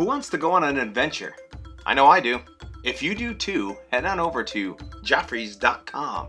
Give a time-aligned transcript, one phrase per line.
[0.00, 1.36] Who wants to go on an adventure?
[1.84, 2.40] I know I do.
[2.84, 6.28] If you do too, head on over to joffreys.com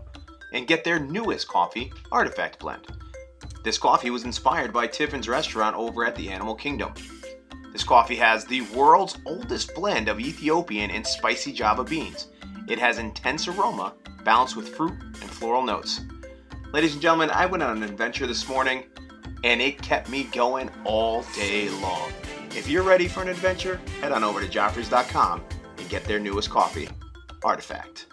[0.52, 2.86] and get their newest coffee, Artifact Blend.
[3.64, 6.92] This coffee was inspired by Tiffin's restaurant over at the Animal Kingdom.
[7.72, 12.26] This coffee has the world's oldest blend of Ethiopian and spicy Java beans.
[12.68, 16.02] It has intense aroma balanced with fruit and floral notes.
[16.74, 18.84] Ladies and gentlemen, I went on an adventure this morning
[19.44, 22.12] and it kept me going all day long.
[22.54, 25.42] If you're ready for an adventure, head on over to joffreys.com
[25.78, 26.86] and get their newest coffee,
[27.42, 28.06] Artifact.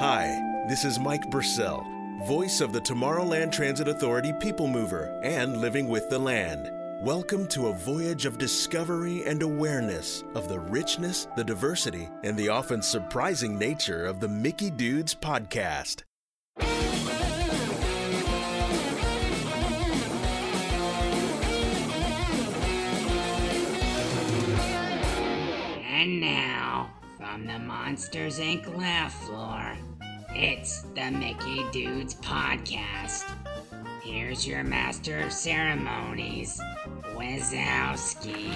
[0.00, 1.84] Hi, this is Mike Bursell,
[2.26, 6.70] voice of the Tomorrowland Transit Authority People Mover and Living with the Land.
[7.04, 12.48] Welcome to a voyage of discovery and awareness of the richness, the diversity, and the
[12.48, 16.02] often surprising nature of the Mickey Dudes podcast.
[26.04, 28.76] And now, from the Monsters Inc.
[28.76, 29.74] laugh floor,
[30.34, 33.24] it's the Mickey Dudes Podcast.
[34.02, 36.60] Here's your master of ceremonies,
[37.14, 38.52] Wazowski.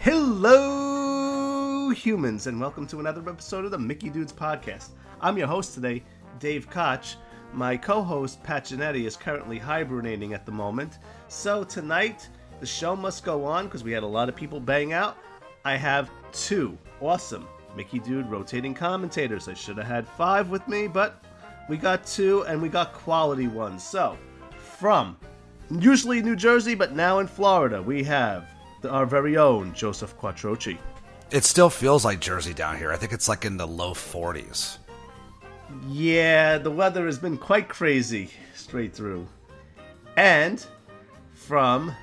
[0.00, 4.90] Hello, humans, and welcome to another episode of the Mickey Dudes Podcast.
[5.22, 6.02] I'm your host today,
[6.40, 7.16] Dave Koch.
[7.52, 10.98] My co host, Pat Genetti, is currently hibernating at the moment.
[11.28, 12.28] So tonight,
[12.60, 15.16] the show must go on because we had a lot of people bang out.
[15.64, 19.48] I have two awesome Mickey Dude rotating commentators.
[19.48, 21.24] I should have had five with me, but
[21.68, 23.82] we got two and we got quality ones.
[23.82, 24.16] So,
[24.58, 25.16] from
[25.70, 28.48] usually New Jersey, but now in Florida, we have
[28.88, 30.78] our very own Joseph Quattrochi.
[31.30, 32.92] It still feels like Jersey down here.
[32.92, 34.78] I think it's like in the low 40s.
[35.88, 39.26] Yeah, the weather has been quite crazy straight through.
[40.16, 40.64] And
[41.32, 41.94] from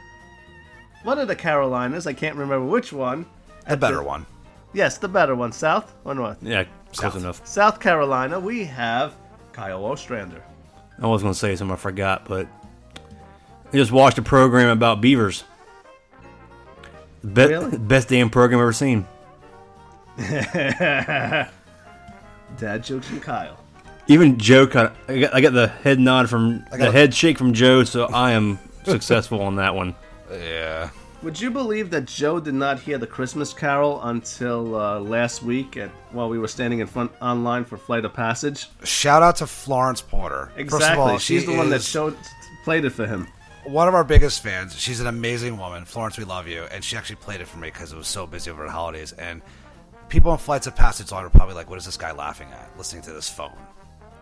[1.03, 3.25] one of the Carolinas, I can't remember which one.
[3.67, 4.25] The better one.
[4.73, 6.37] Yes, the better one, South or North?
[6.41, 6.63] Yeah,
[6.93, 7.15] close South.
[7.21, 7.45] enough.
[7.47, 9.15] South Carolina, we have
[9.53, 10.41] Kyle Ostrander.
[11.01, 12.47] I was going to say something I forgot, but
[13.71, 15.43] I just watched a program about beavers.
[17.21, 17.77] Be- Really?
[17.77, 19.05] Best damn program I've ever seen.
[22.57, 23.57] Dad jokes from Kyle.
[24.07, 26.93] Even Joe kind of, I got, I got the head nod from I the got-
[26.93, 29.95] head shake from Joe, so I am successful on that one.
[30.31, 30.89] Yeah.
[31.23, 35.75] Would you believe that Joe did not hear the Christmas Carol until uh, last week
[35.75, 38.67] at, while we were standing in front online for Flight of Passage?
[38.83, 40.51] Shout out to Florence Porter.
[40.55, 41.01] Exactly.
[41.03, 42.15] All, She's she the one that is showed
[42.63, 43.27] played it for him.
[43.65, 44.79] one of our biggest fans.
[44.79, 45.85] She's an amazing woman.
[45.85, 46.63] Florence, we love you.
[46.71, 49.11] And she actually played it for me because it was so busy over the holidays.
[49.13, 49.41] And
[50.09, 52.69] people on Flights of Passage on are probably like, what is this guy laughing at?
[52.77, 53.55] Listening to this phone.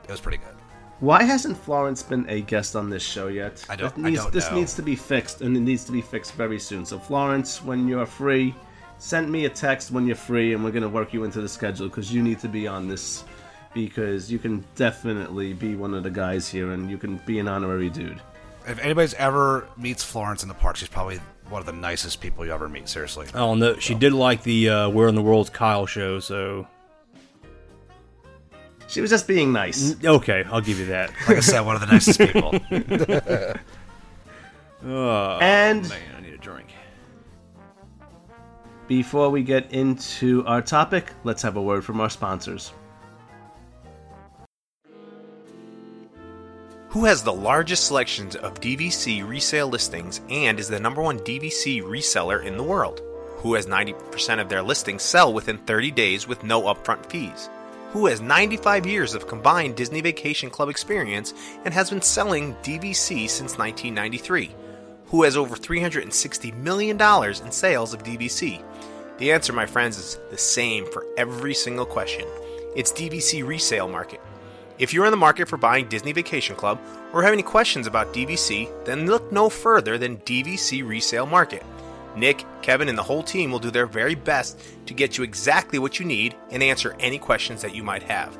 [0.03, 0.55] It was pretty good.
[0.99, 3.63] Why hasn't Florence been a guest on this show yet?
[3.69, 4.57] I don't- That I don't this know.
[4.57, 6.85] needs to be fixed, and it needs to be fixed very soon.
[6.85, 8.55] So, Florence, when you're free,
[8.97, 11.89] send me a text when you're free, and we're gonna work you into the schedule
[11.89, 13.23] because you need to be on this.
[13.73, 17.49] Because you can definitely be one of the guys here, and you can be an
[17.49, 18.21] honorary dude.
[18.65, 21.19] If anybody's ever meets Florence in the park, she's probably
[21.49, 22.89] one of the nicest people you ever meet.
[22.89, 23.27] Seriously.
[23.33, 23.77] I don't know.
[23.77, 26.67] She did like the uh, Where in the World's Kyle show, so
[28.87, 29.95] She was just being nice.
[30.03, 31.11] okay, I'll give you that.
[31.27, 32.53] Like I said, one of the nicest people.
[34.87, 36.67] Oh, and man, I need a drink.
[38.87, 42.71] before we get into our topic, let's have a word from our sponsors.
[46.95, 51.81] Who has the largest selections of DVC resale listings and is the number one DVC
[51.81, 53.01] reseller in the world?
[53.39, 57.49] Who has 90% of their listings sell within 30 days with no upfront fees?
[57.91, 61.33] Who has 95 years of combined Disney Vacation Club experience
[61.65, 64.55] and has been selling DVC since 1993?
[65.07, 68.63] Who has over $360 million in sales of DVC?
[69.17, 72.25] The answer, my friends, is the same for every single question.
[72.73, 74.21] It's DVC Resale Market.
[74.77, 76.81] If you're in the market for buying Disney Vacation Club
[77.13, 81.63] or have any questions about DVC, then look no further than DVC Resale Market.
[82.17, 85.79] Nick, Kevin, and the whole team will do their very best to get you exactly
[85.79, 88.37] what you need and answer any questions that you might have.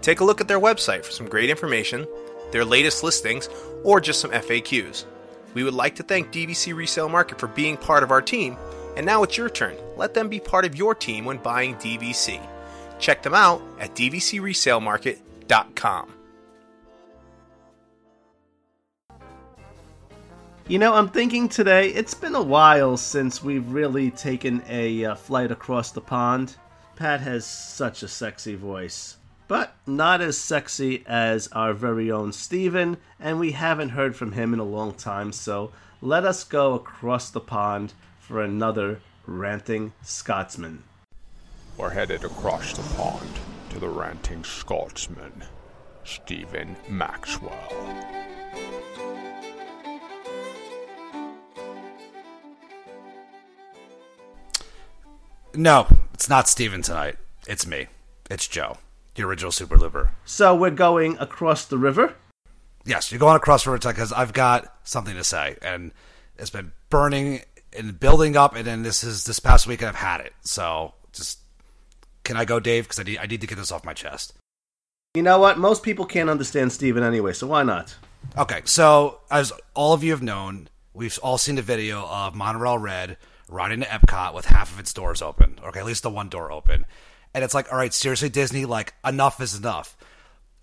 [0.00, 2.06] Take a look at their website for some great information,
[2.52, 3.50] their latest listings,
[3.84, 5.04] or just some FAQs.
[5.52, 8.56] We would like to thank DVC Resale Market for being part of our team,
[8.96, 9.76] and now it's your turn.
[9.96, 12.40] Let them be part of your team when buying DVC.
[12.98, 13.94] Check them out at
[15.46, 16.12] dvcresalemarket.com.
[20.68, 25.14] You know, I'm thinking today, it's been a while since we've really taken a uh,
[25.14, 26.56] flight across the pond.
[26.96, 29.16] Pat has such a sexy voice.
[29.48, 34.52] but not as sexy as our very own Steven, and we haven't heard from him
[34.52, 35.70] in a long time, so
[36.02, 40.82] let us go across the pond for another ranting Scotsman.
[41.76, 43.30] We're headed across the pond
[43.76, 45.44] to the ranting Scotsman,
[46.02, 47.52] Stephen Maxwell.
[55.54, 57.16] No, it's not Steven tonight.
[57.46, 57.88] It's me.
[58.30, 58.78] It's Joe,
[59.14, 60.10] the original Super Looper.
[60.24, 62.14] So we're going across the river.
[62.86, 65.92] Yes, you're going across river because I've got something to say, and
[66.38, 67.42] it's been burning
[67.76, 70.32] and building up, and then this is this past week I've had it.
[70.40, 71.40] So just
[72.26, 72.84] can I go, Dave?
[72.84, 74.34] Because I need I need to get this off my chest.
[75.14, 75.58] You know what?
[75.58, 77.94] Most people can't understand Steven anyway, so why not?
[78.36, 82.76] Okay, so as all of you have known, we've all seen the video of Monorail
[82.76, 83.16] Red
[83.48, 86.50] riding to Epcot with half of its doors open, okay, at least the one door
[86.50, 86.84] open.
[87.32, 89.96] And it's like, all right, seriously, Disney, like, enough is enough.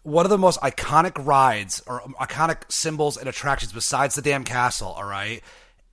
[0.04, 4.90] One of the most iconic rides or iconic symbols and attractions besides the damn castle,
[4.90, 5.42] all right,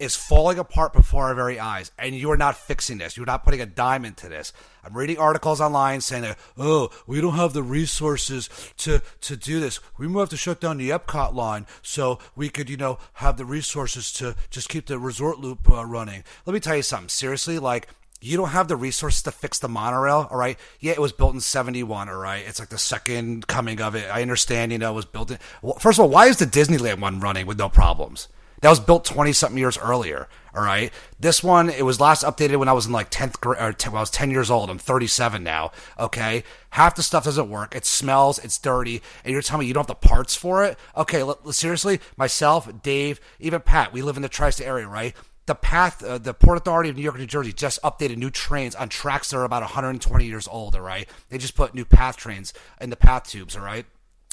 [0.01, 1.93] is falling apart before our very eyes.
[1.99, 3.17] And you are not fixing this.
[3.17, 4.53] You're not putting a dime into this.
[4.83, 8.49] I'm reading articles online saying that, oh, we don't have the resources
[8.79, 9.79] to, to do this.
[9.99, 13.37] We might have to shut down the Epcot line so we could, you know, have
[13.37, 16.25] the resources to just keep the resort loop uh, running.
[16.47, 17.11] Let me tell you something.
[17.11, 17.89] Seriously, like,
[18.23, 20.59] you don't have the resources to fix the monorail, all right?
[20.79, 22.45] Yeah, it was built in 71, all right?
[22.47, 24.11] It's like the second coming of it.
[24.11, 25.39] I understand, you know, it was built in.
[25.61, 28.29] Well, first of all, why is the Disneyland one running with no problems?
[28.61, 30.29] That was built 20 something years earlier.
[30.55, 30.93] All right.
[31.19, 33.93] This one, it was last updated when I was in like 10th grade, or 10,
[33.93, 34.69] when I was 10 years old.
[34.69, 35.73] I'm 37 now.
[35.99, 36.43] Okay.
[36.71, 37.75] Half the stuff doesn't work.
[37.75, 38.39] It smells.
[38.39, 39.01] It's dirty.
[39.25, 40.79] And you're telling me you don't have the parts for it?
[40.97, 41.21] Okay.
[41.21, 45.15] L- seriously, myself, Dave, even Pat, we live in the tri state area, right?
[45.47, 48.75] The path, uh, the Port Authority of New York New Jersey just updated new trains
[48.75, 50.75] on tracks that are about 120 years old.
[50.75, 51.09] All right.
[51.29, 53.57] They just put new path trains in the path tubes.
[53.57, 53.87] All right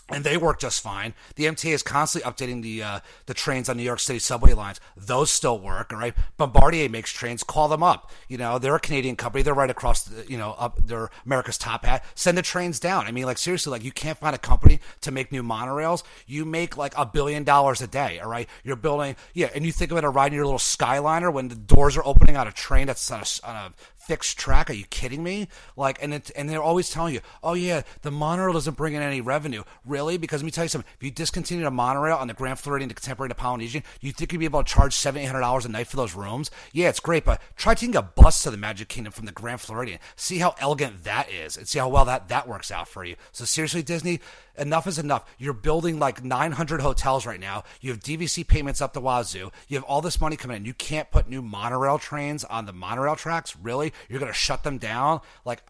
[0.10, 1.14] and they work just fine.
[1.36, 4.80] The MTA is constantly updating the uh, the trains on New York City subway lines.
[4.96, 6.14] Those still work, all right.
[6.38, 7.44] Bombardier makes trains.
[7.44, 8.12] Call them up.
[8.28, 9.44] You know, they're a Canadian company.
[9.44, 10.80] They're right across, the, you know, up.
[10.86, 12.06] They're America's top hat.
[12.16, 13.06] Send the trains down.
[13.06, 16.04] I mean, like seriously, like you can't find a company to make new monorails.
[16.26, 18.48] You make like a billion dollars a day, all right.
[18.64, 21.50] You're building, yeah, and you think of it a ride in your little Skyliner when
[21.50, 23.74] the doors are opening on a train that's on a, on a
[24.08, 24.70] fixed track.
[24.70, 25.50] Are you kidding me?
[25.76, 29.02] Like, and it, and they're always telling you, oh yeah, the monorail doesn't bring in
[29.02, 29.64] any revenue.
[29.86, 30.18] Really?
[30.18, 30.90] Because let me tell you something.
[30.96, 34.32] If you discontinued a monorail on the Grand Floridian to Contemporary to Polynesian, you think
[34.32, 36.50] you'd be able to charge seven, eight hundred dollars a night for those rooms?
[36.72, 39.60] Yeah, it's great, but try taking a bus to the Magic Kingdom from the Grand
[39.60, 40.00] Floridian.
[40.16, 43.16] See how elegant that is, and see how well that that works out for you.
[43.34, 44.22] So seriously, Disney,
[44.58, 45.26] enough is enough.
[45.38, 47.64] You're building like 900 hotels right now.
[47.82, 49.52] You have DVC payments up the wazoo.
[49.68, 50.66] You have all this money coming in.
[50.66, 53.56] You can't put new monorail trains on the monorail tracks.
[53.56, 53.94] Really?
[54.10, 55.22] You're going to shut them down?
[55.46, 55.62] Like,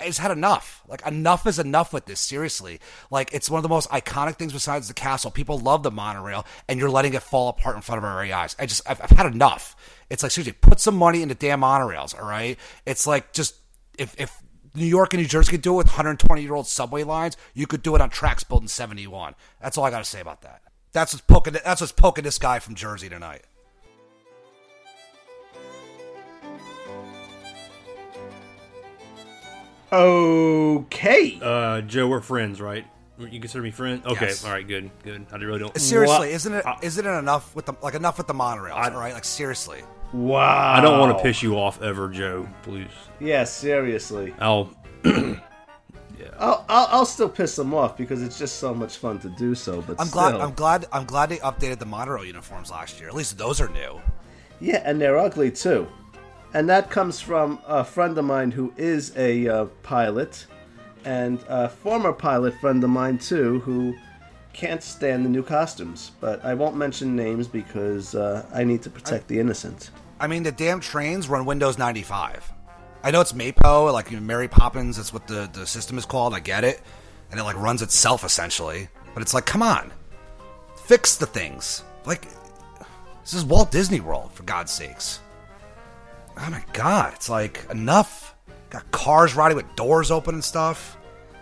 [0.00, 0.82] I just had enough.
[0.86, 2.20] Like enough is enough with this.
[2.20, 2.80] Seriously,
[3.10, 5.30] like it's one of the most iconic things besides the castle.
[5.30, 8.32] People love the monorail, and you're letting it fall apart in front of our very
[8.32, 8.54] eyes.
[8.58, 9.76] I just, I've, I've had enough.
[10.10, 12.18] It's like seriously, put some money into damn monorails.
[12.18, 12.58] All right.
[12.86, 13.56] It's like just
[13.98, 14.42] if if
[14.78, 17.66] New York and New Jersey could do it with 120 year old subway lines, you
[17.66, 19.34] could do it on tracks built in 71.
[19.60, 20.62] That's all I got to say about that.
[20.92, 21.54] That's what's poking.
[21.64, 23.44] That's what's poking this guy from Jersey tonight.
[30.08, 31.38] Okay.
[31.42, 32.86] Uh, Joe, we're friends, right?
[33.18, 34.00] You consider me friend?
[34.06, 34.44] Okay, Yes.
[34.44, 35.26] all right, good, good.
[35.32, 35.76] I really don't.
[35.80, 36.28] Seriously, What?
[36.28, 36.64] isn't it?
[36.64, 38.74] Uh, not it enough with the like enough with the monorails?
[38.74, 39.82] all right, like seriously.
[40.12, 40.74] Wow.
[40.74, 42.48] I don't want to piss you off ever, Joe.
[42.62, 42.90] Please.
[43.20, 44.34] Yeah, seriously.
[44.38, 44.72] I'll.
[46.40, 49.54] I'll, I'll, I'll still piss them off because it's just so much fun to do
[49.54, 49.82] so.
[49.82, 50.30] But I'm still.
[50.30, 50.40] glad.
[50.40, 50.86] I'm glad.
[50.92, 53.08] I'm glad they updated the monorail uniforms last year.
[53.08, 54.00] At least those are new.
[54.60, 55.88] Yeah, and they're ugly too.
[56.54, 60.46] And that comes from a friend of mine who is a uh, pilot,
[61.04, 63.96] and a former pilot friend of mine too, who
[64.52, 66.12] can't stand the new costumes.
[66.20, 69.90] But I won't mention names because uh, I need to protect the innocent.
[70.20, 72.52] I mean, the damn trains run Windows 95.
[73.02, 74.96] I know it's Mapo, like Mary Poppins.
[74.96, 76.34] That's what the the system is called.
[76.34, 76.80] I get it,
[77.30, 78.88] and it like runs itself essentially.
[79.14, 79.92] But it's like, come on,
[80.84, 81.84] fix the things.
[82.04, 82.26] Like
[83.22, 85.20] this is Walt Disney World, for God's sakes.
[86.36, 88.34] Oh my God, it's like enough.
[88.70, 90.97] Got cars riding with doors open and stuff.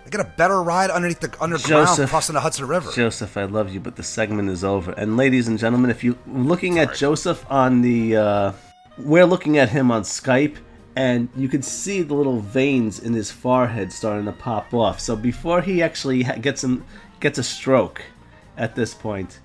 [0.06, 2.10] I get a better ride underneath the underground Joseph.
[2.10, 2.92] crossing the Hudson River.
[2.92, 4.92] Joseph, I love you, but the segment is over.
[4.92, 8.52] And ladies and gentlemen, if you looking at Joseph on the, uh,
[8.98, 10.58] we're looking at him on Skype,
[10.94, 15.00] and you can see the little veins in his forehead starting to pop off.
[15.00, 16.84] So before he actually gets him
[17.18, 18.00] gets a stroke,
[18.56, 19.40] at this point,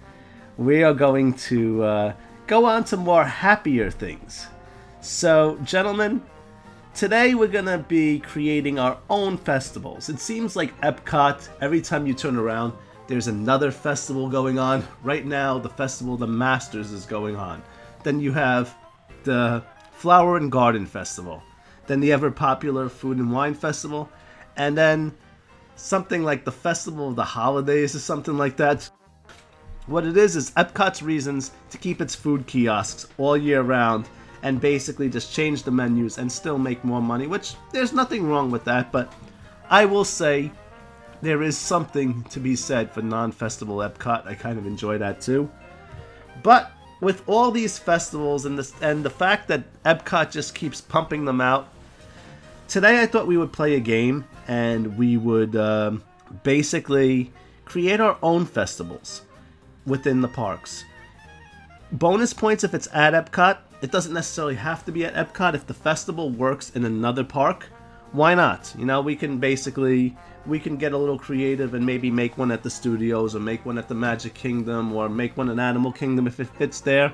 [0.58, 2.14] we are going to uh,
[2.46, 4.46] go on to more happier things.
[5.02, 6.22] So, gentlemen,
[6.94, 10.10] Today we're gonna be creating our own festivals.
[10.10, 12.74] It seems like Epcot, every time you turn around,
[13.08, 14.86] there's another festival going on.
[15.02, 17.64] Right now, the festival of The Masters is going on.
[18.04, 18.76] Then you have
[19.24, 21.42] the Flower and Garden Festival.
[21.88, 24.10] Then the ever popular Food and Wine Festival.
[24.58, 25.16] And then
[25.78, 28.90] something like the Festival of the Holidays or something like that.
[29.88, 34.08] What it is is Epcot's reasons to keep its food kiosks all year round
[34.44, 38.52] and basically just change the menus and still make more money, which there's nothing wrong
[38.52, 39.14] with that, but
[39.70, 40.52] I will say
[41.22, 44.26] there is something to be said for non-festival Epcot.
[44.26, 45.50] I kind of enjoy that too.
[46.44, 51.26] But with all these festivals and the, and the fact that Epcot just keeps pumping
[51.26, 51.70] them out,
[52.68, 56.04] today I thought we would play a game and we would um,
[56.44, 57.32] basically
[57.66, 59.22] create our own festivals
[59.86, 60.84] within the parks.
[61.92, 63.58] Bonus points if it's at Epcot.
[63.82, 65.56] It doesn't necessarily have to be at Epcot.
[65.56, 67.68] If the festival works in another park,
[68.12, 68.74] why not?
[68.78, 72.52] You know, we can basically we can get a little creative and maybe make one
[72.52, 75.92] at the studios or make one at the Magic Kingdom or make one in Animal
[75.92, 77.10] Kingdom if it fits there.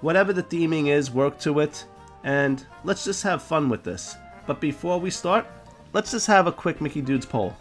[0.00, 1.84] Whatever the theming is, work to it
[2.24, 4.16] and let's just have fun with this.
[4.46, 5.46] But before we start,
[5.92, 7.54] let's just have a quick Mickey Dudes poll.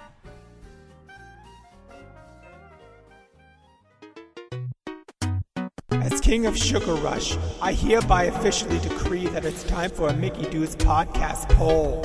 [6.12, 10.50] As King of Sugar Rush, I hereby officially decree that it's time for a Mickey
[10.50, 12.04] Dudes podcast poll.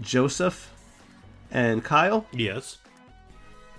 [0.00, 0.72] Joseph
[1.52, 2.78] and Kyle, Yes.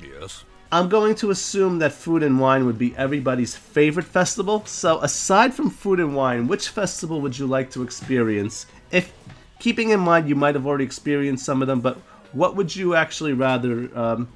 [0.02, 0.46] Yes.
[0.72, 4.66] I'm going to assume that Food and Wine would be everybody's favorite festival.
[4.66, 8.66] So, aside from Food and Wine, which festival would you like to experience?
[8.92, 9.12] If
[9.60, 11.98] keeping in mind you might have already experienced some of them, but
[12.32, 14.30] what would you actually rather um,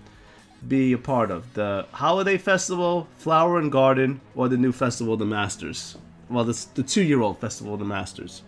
[0.68, 1.54] be a part of?
[1.54, 5.98] The Holiday Festival, Flower and Garden, or the new festival, of the Masters?
[6.30, 8.44] Well, this, the two-year-old festival, of the Masters.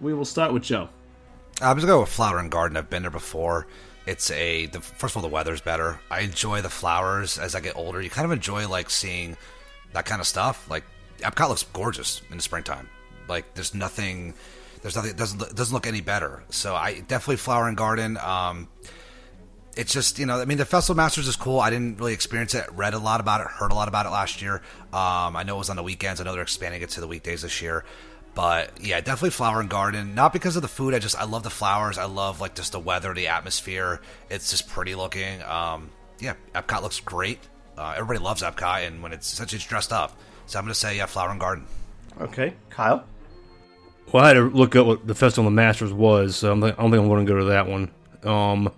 [0.00, 0.88] We will start with Joe.
[1.60, 2.76] I'm just going to go with Flower and Garden.
[2.76, 3.66] I've been there before.
[4.06, 5.98] It's a the first of all the weather's better.
[6.10, 8.00] I enjoy the flowers as I get older.
[8.00, 9.36] You kind of enjoy like seeing
[9.94, 10.70] that kind of stuff.
[10.70, 10.84] Like
[11.18, 12.88] Epcot looks gorgeous in the springtime.
[13.28, 14.34] Like there's nothing,
[14.82, 16.44] there's nothing it doesn't doesn't look any better.
[16.50, 18.16] So I definitely Flower and Garden.
[18.18, 18.68] Um,
[19.76, 21.60] it's just you know I mean the Festival Masters is cool.
[21.60, 22.64] I didn't really experience it.
[22.72, 23.46] Read a lot about it.
[23.46, 24.56] Heard a lot about it last year.
[24.92, 26.20] Um, I know it was on the weekends.
[26.20, 27.84] I know they're expanding it to the weekdays this year.
[28.34, 30.14] But yeah, definitely flower and garden.
[30.14, 30.92] Not because of the food.
[30.92, 31.96] I just I love the flowers.
[31.98, 34.00] I love like just the weather, the atmosphere.
[34.30, 35.42] It's just pretty looking.
[35.42, 37.38] Um, yeah, Epcot looks great.
[37.78, 40.18] Uh, everybody loves Epcot, and when it's essentially it's dressed up.
[40.46, 41.66] So I'm gonna say yeah, flower and garden.
[42.20, 43.04] Okay, Kyle.
[44.12, 46.62] Well, I had to look up what the Festival of the Masters was, so I'm
[46.62, 47.90] I don't think I'm going to go to that one.
[48.22, 48.72] Um,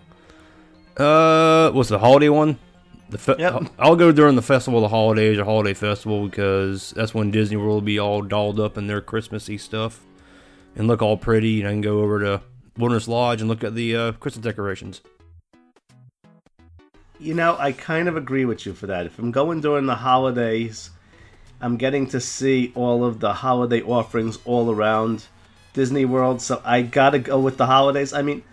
[0.99, 2.59] uh, what's the holiday one?
[3.11, 3.71] The fe- Yep.
[3.79, 7.57] I'll go during the Festival of the Holidays or Holiday Festival because that's when Disney
[7.57, 10.01] World will be all dolled up in their Christmassy stuff
[10.77, 11.61] and look all pretty.
[11.61, 12.43] And I can go over to
[12.77, 15.01] Wilderness Lodge and look at the uh, Christmas decorations.
[17.19, 19.07] You know, I kind of agree with you for that.
[19.07, 20.91] If I'm going during the holidays,
[21.61, 25.27] I'm getting to see all of the holiday offerings all around
[25.73, 28.13] Disney World, so I gotta go with the holidays.
[28.13, 28.45] I mean,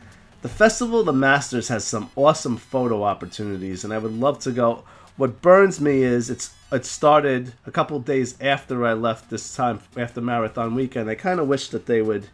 [0.46, 4.52] the Festival of the Masters has some awesome photo opportunities, and I would love to
[4.52, 4.84] go.
[5.18, 9.80] What burns me is it's it started a couple days after I left this time
[9.98, 11.10] after marathon weekend.
[11.10, 12.28] I kind of wish that they would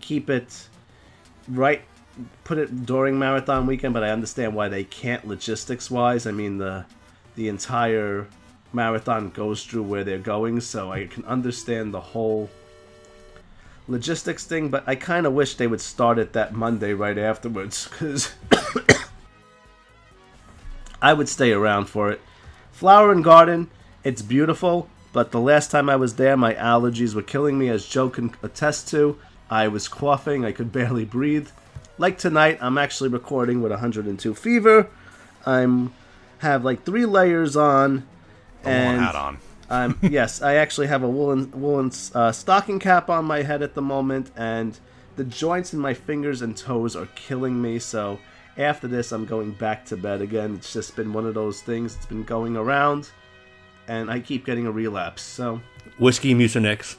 [0.00, 0.66] keep it
[1.46, 1.82] right
[2.42, 6.26] put it during marathon weekend, but I understand why they can't logistics wise.
[6.26, 6.86] I mean the
[7.36, 8.26] the entire
[8.72, 12.50] marathon goes through where they're going, so I can understand the whole
[13.86, 17.88] logistics thing, but I kind of wish they would start it that Monday right afterwards
[17.88, 18.32] cuz
[21.02, 22.20] I would stay around for it.
[22.72, 23.70] Flower and Garden,
[24.02, 27.86] it's beautiful, but the last time I was there, my allergies were killing me, as
[27.86, 29.18] Joe can attest to.
[29.50, 31.48] I was coughing, I could barely breathe.
[31.98, 34.88] Like tonight, I'm actually recording with 102 fever.
[35.46, 35.92] I'm
[36.38, 38.06] have like three layers on,
[38.64, 39.38] and hat on.
[39.70, 43.74] Um, yes, I actually have a woolen woolen uh, stocking cap on my head at
[43.74, 44.78] the moment, and
[45.16, 47.78] the joints in my fingers and toes are killing me.
[47.78, 48.18] So
[48.56, 50.54] after this, I'm going back to bed again.
[50.54, 51.94] It's just been one of those things.
[51.96, 53.10] It's been going around,
[53.88, 55.22] and I keep getting a relapse.
[55.22, 55.60] So
[55.98, 56.96] Whiskey Mucinex.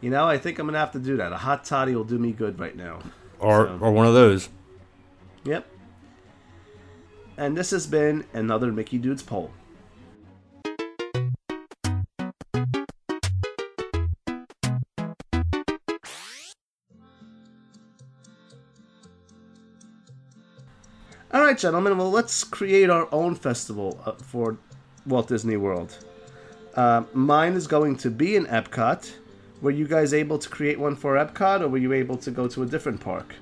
[0.00, 1.32] you know, I think I'm gonna have to do that.
[1.32, 3.00] A hot toddy will do me good right now.
[3.38, 4.48] Or, So- or one of those.
[5.44, 5.66] Yep.
[7.36, 9.50] And this has been another Mickey Dudes poll.
[21.52, 21.98] Right, gentlemen.
[21.98, 24.56] Well, let's create our own festival uh, for
[25.06, 25.98] Walt Disney World.
[26.74, 29.12] Uh, mine is going to be in Epcot.
[29.60, 32.48] Were you guys able to create one for Epcot, or were you able to go
[32.48, 33.34] to a different park?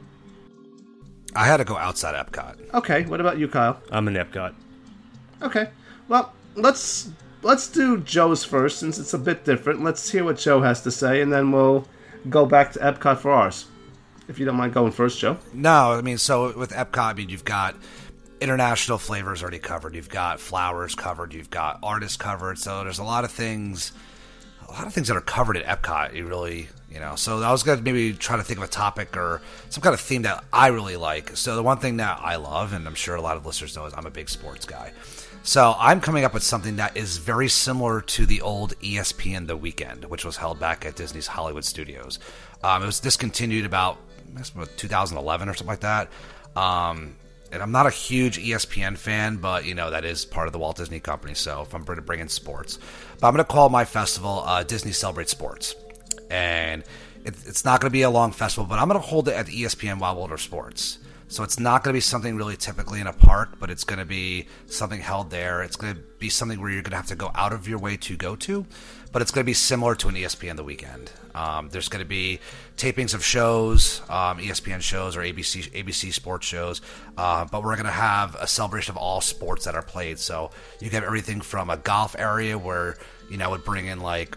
[1.37, 2.75] I had to go outside Epcot.
[2.75, 3.05] Okay.
[3.05, 3.81] What about you, Kyle?
[3.93, 4.55] I'm in Epcot.
[5.41, 5.69] Okay.
[6.09, 7.11] Well, let's
[7.43, 9.85] let's do Joe's first since it's a bit different.
[9.85, 11.87] Let's hear what Joe has to say, and then we'll
[12.29, 13.67] go back to Epcot for ours.
[14.31, 15.37] If you don't mind going first, Joe.
[15.53, 17.75] No, I mean, so with Epcot, I mean, you've got
[18.41, 19.97] international flavors already covered.
[19.97, 21.35] You've got flowers covered.
[21.35, 22.57] You've got artists covered.
[22.57, 23.91] So there's a lot of things,
[24.69, 26.15] a lot of things that are covered at Epcot.
[26.15, 27.17] You really, you know.
[27.17, 30.01] So I was gonna maybe try to think of a topic or some kind of
[30.01, 31.37] theme that I really like.
[31.37, 33.85] So the one thing that I love, and I'm sure a lot of listeners know,
[33.87, 34.93] is I'm a big sports guy.
[35.43, 39.57] So I'm coming up with something that is very similar to the old ESPN The
[39.57, 42.19] Weekend, which was held back at Disney's Hollywood Studios.
[42.63, 43.97] Um, it was discontinued about,
[44.37, 46.09] Guess, about 2011 or something like that.
[46.57, 47.17] Um,
[47.53, 50.59] and I'm not a huge ESPN fan, but you know that is part of the
[50.59, 51.35] Walt Disney Company.
[51.35, 52.79] So if I'm going to bring in sports,
[53.21, 55.75] but I'm going to call my festival uh, Disney Celebrate Sports,
[56.31, 56.83] and
[57.25, 59.35] it, it's not going to be a long festival, but I'm going to hold it
[59.35, 60.99] at the ESPN Wild World of Sports.
[61.31, 64.01] So it's not going to be something really typically in a park, but it's going
[64.01, 65.63] to be something held there.
[65.63, 67.79] It's going to be something where you're going to have to go out of your
[67.79, 68.67] way to go to,
[69.13, 71.13] but it's going to be similar to an ESPN the weekend.
[71.33, 72.41] Um, there's going to be
[72.77, 76.81] tapings of shows, um, ESPN shows or ABC ABC sports shows,
[77.17, 80.19] uh, but we're going to have a celebration of all sports that are played.
[80.19, 82.99] So you have everything from a golf area where
[83.31, 84.37] you know would bring in like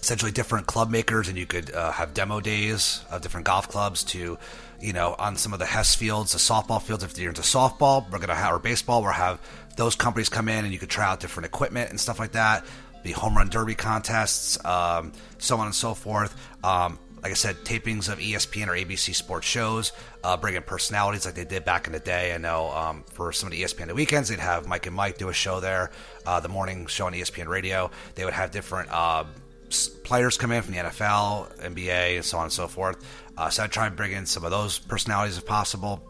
[0.00, 4.04] essentially different club makers, and you could uh, have demo days of different golf clubs
[4.04, 4.38] to,
[4.80, 7.04] you know, on some of the Hess fields, the softball fields.
[7.04, 9.40] If you're into softball, we're gonna have or baseball, we'll have
[9.76, 12.64] those companies come in, and you could try out different equipment and stuff like that.
[13.02, 16.34] Be home run derby contests, um, so on and so forth.
[16.64, 19.92] Um, like I said, tapings of ESPN or ABC sports shows,
[20.24, 22.34] uh, bringing personalities like they did back in the day.
[22.34, 25.18] I know um, for some of the ESPN the weekends, they'd have Mike and Mike
[25.18, 25.90] do a show there,
[26.26, 27.90] uh, the morning show on ESPN Radio.
[28.14, 29.24] They would have different uh,
[30.02, 33.04] players come in from the NFL, NBA, and so on and so forth.
[33.40, 36.02] Uh, so I'd try and bring in some of those personalities if possible.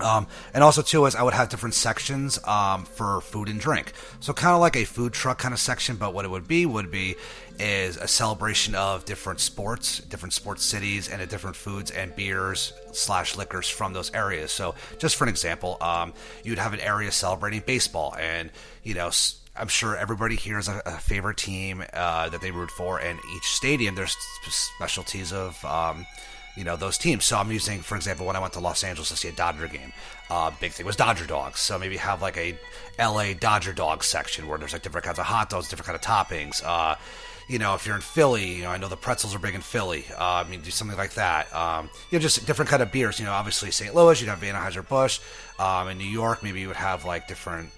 [0.00, 3.92] Um, and also too is I would have different sections um, for food and drink.
[4.20, 6.64] So kind of like a food truck kind of section, but what it would be
[6.64, 7.16] would be
[7.58, 13.36] is a celebration of different sports, different sports cities, and different foods and beers slash
[13.36, 14.50] liquors from those areas.
[14.50, 18.50] So just for an example, um, you'd have an area celebrating baseball, and
[18.82, 19.10] you know.
[19.56, 23.20] I'm sure everybody here has a, a favorite team uh, that they root for, and
[23.36, 24.16] each stadium there's
[24.48, 26.06] specialties of um,
[26.56, 27.24] you know those teams.
[27.24, 29.68] So I'm using, for example, when I went to Los Angeles to see a Dodger
[29.68, 29.92] game,
[30.30, 31.60] uh, big thing was Dodger dogs.
[31.60, 32.56] So maybe have like a
[32.98, 33.34] L.A.
[33.34, 36.62] Dodger dog section where there's like different kinds of hot dogs, different kind of toppings.
[36.64, 36.96] Uh,
[37.48, 39.60] you know, if you're in Philly, you know, I know the pretzels are big in
[39.60, 40.06] Philly.
[40.12, 41.54] Uh, I mean, do something like that.
[41.54, 43.18] Um, you know, just different kind of beers.
[43.18, 43.94] You know, obviously St.
[43.94, 45.20] Louis, you'd have Anheuser Busch.
[45.58, 47.70] Um, in New York, maybe you would have like different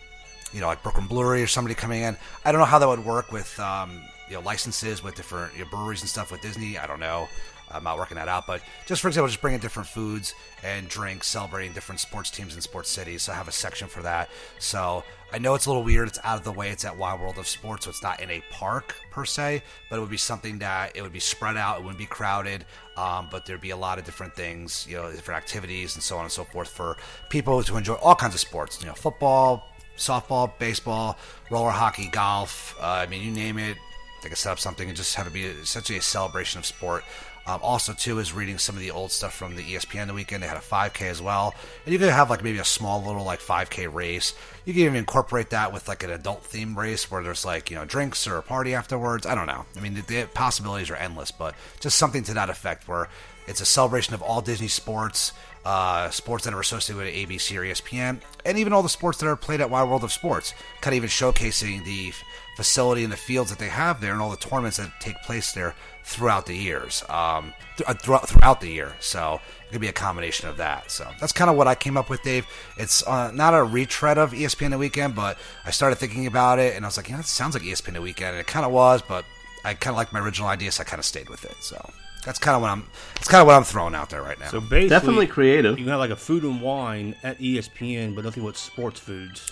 [0.52, 2.16] you know, like Brooklyn Brewery or somebody coming in.
[2.44, 5.64] I don't know how that would work with, um, you know, licenses with different you
[5.64, 6.78] know, breweries and stuff with Disney.
[6.78, 7.28] I don't know.
[7.76, 8.46] I'm not working that out.
[8.46, 10.34] But just for example, just bringing different foods
[10.64, 13.22] and drinks, celebrating different sports teams and sports cities.
[13.22, 14.28] So I have a section for that.
[14.58, 16.08] So I know it's a little weird.
[16.08, 16.70] It's out of the way.
[16.70, 19.96] It's at Wild World of Sports, so it's not in a park per se, but
[19.96, 21.78] it would be something that it would be spread out.
[21.78, 22.64] It wouldn't be crowded,
[22.96, 26.16] um, but there'd be a lot of different things, you know, different activities and so
[26.16, 26.96] on and so forth for
[27.28, 28.80] people to enjoy all kinds of sports.
[28.80, 31.18] You know, football, softball, baseball,
[31.50, 32.76] roller hockey, golf.
[32.80, 33.76] Uh, I mean, you name it.
[34.22, 37.04] They could set up something and just have it be essentially a celebration of sport.
[37.46, 40.42] Um, also, too, is reading some of the old stuff from the ESPN the weekend.
[40.42, 41.54] They had a 5K as well,
[41.84, 44.34] and you could have like maybe a small little like 5K race.
[44.64, 47.76] You can even incorporate that with like an adult themed race where there's like you
[47.76, 49.26] know drinks or a party afterwards.
[49.26, 49.64] I don't know.
[49.76, 53.08] I mean, the, the possibilities are endless, but just something to that effect where
[53.46, 55.32] it's a celebration of all Disney sports,
[55.64, 59.28] uh, sports that are associated with ABC or ESPN, and even all the sports that
[59.28, 60.52] are played at Wild World of Sports.
[60.80, 62.12] Kind of even showcasing the
[62.56, 65.52] facility and the fields that they have there, and all the tournaments that take place
[65.52, 65.74] there
[66.06, 68.94] throughout the years, um, th- uh, throughout, throughout the year.
[69.00, 70.88] So it could be a combination of that.
[70.88, 72.46] So that's kind of what I came up with, Dave.
[72.78, 76.76] It's uh, not a retread of ESPN the Weekend, but I started thinking about it,
[76.76, 78.64] and I was like, you know, it sounds like ESPN the Weekend, and it kind
[78.64, 79.24] of was, but
[79.64, 81.56] I kind of liked my original idea, so I kind of stayed with it.
[81.58, 81.90] So
[82.24, 82.86] that's kind of what I'm.
[83.16, 84.48] That's kind of what I'm throwing out there right now.
[84.48, 85.76] So basically, Definitely creative.
[85.76, 89.50] You can have like a food and wine at ESPN, but nothing but sports foods.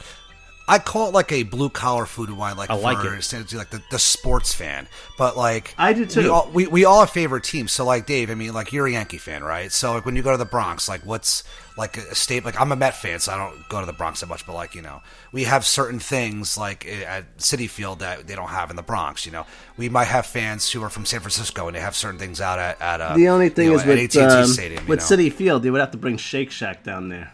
[0.67, 3.19] I call it like a blue collar food and wine, like I like for it.
[3.19, 4.89] essentially like the, the sports fan.
[5.19, 6.23] But like I do too.
[6.23, 7.71] We all, we, we all have favorite teams.
[7.73, 9.71] So like Dave, I mean, like you're a Yankee fan, right?
[9.71, 11.45] So like when you go to the Bronx, like what's
[11.77, 12.47] like a state?
[12.47, 14.47] Like I'm a Met fan, so I don't go to the Bronx that much.
[14.47, 18.49] But like you know, we have certain things like at Citi Field that they don't
[18.49, 19.27] have in the Bronx.
[19.27, 19.47] You know,
[19.77, 22.59] we might have fans who are from San Francisco and they have certain things out
[22.59, 25.11] at at uh, The only thing you know, is with AT&T um, Stadium, you with
[25.11, 25.17] know?
[25.17, 27.33] Citi Field, they would have to bring Shake Shack down there.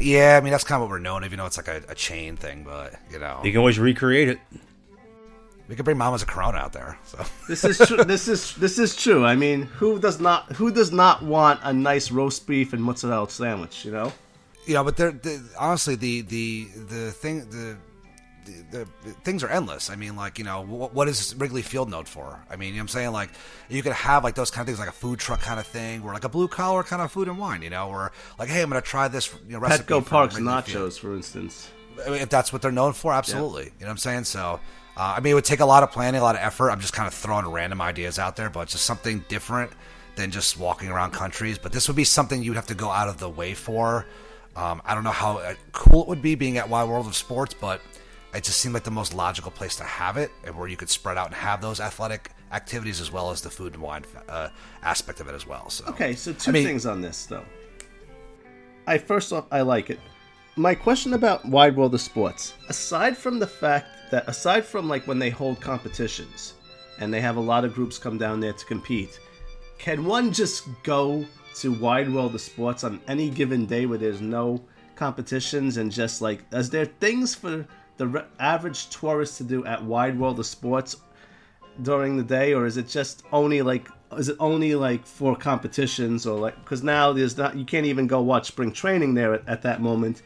[0.00, 1.94] Yeah, I mean that's kind of what we're known, even though it's like a, a
[1.94, 2.64] chain thing.
[2.64, 4.38] But you know, You can always recreate it.
[5.68, 6.98] We could bring Mama's a Corona out there.
[7.04, 8.02] So This is true.
[8.04, 9.24] this is this is true.
[9.24, 13.30] I mean, who does not who does not want a nice roast beef and mozzarella
[13.30, 13.84] sandwich?
[13.84, 14.12] You know.
[14.66, 17.76] Yeah, but they're, the honestly the the the thing the.
[18.70, 19.90] The, the things are endless.
[19.90, 22.40] I mean, like you know, what, what is Wrigley Field known for?
[22.50, 23.30] I mean, you know what I'm saying like
[23.68, 26.02] you could have like those kind of things, like a food truck kind of thing,
[26.02, 27.62] or like a blue collar kind of food and wine.
[27.62, 29.92] You know, or like, hey, I'm gonna try this you know, recipe.
[29.92, 30.94] Petco Park's Wrigley nachos, Field.
[30.98, 31.70] for instance.
[32.06, 33.64] I mean, if that's what they're known for, absolutely.
[33.64, 34.24] You know what I'm saying?
[34.24, 34.60] So,
[34.96, 36.70] uh, I mean, it would take a lot of planning, a lot of effort.
[36.70, 39.72] I'm just kind of throwing random ideas out there, but just something different
[40.16, 41.58] than just walking around countries.
[41.58, 44.06] But this would be something you'd have to go out of the way for.
[44.56, 47.16] Um, I don't know how uh, cool it would be being at Wild World of
[47.16, 47.80] Sports, but
[48.34, 50.88] it just seemed like the most logical place to have it, and where you could
[50.90, 54.48] spread out and have those athletic activities as well as the food and wine uh,
[54.82, 55.68] aspect of it as well.
[55.70, 57.44] So, Okay, so two I mean- things on this though.
[58.86, 60.00] I first off, I like it.
[60.56, 65.06] My question about Wide World of Sports, aside from the fact that, aside from like
[65.06, 66.54] when they hold competitions
[66.98, 69.20] and they have a lot of groups come down there to compete,
[69.78, 71.24] can one just go
[71.56, 74.60] to Wide World of Sports on any given day where there's no
[74.96, 77.66] competitions and just like, is there things for
[78.00, 80.96] the re- average tourist to do at Wide World of Sports
[81.82, 86.26] during the day or is it just only like is it only like for competitions
[86.26, 89.46] or like because now there's not you can't even go watch spring training there at,
[89.46, 90.22] at that moment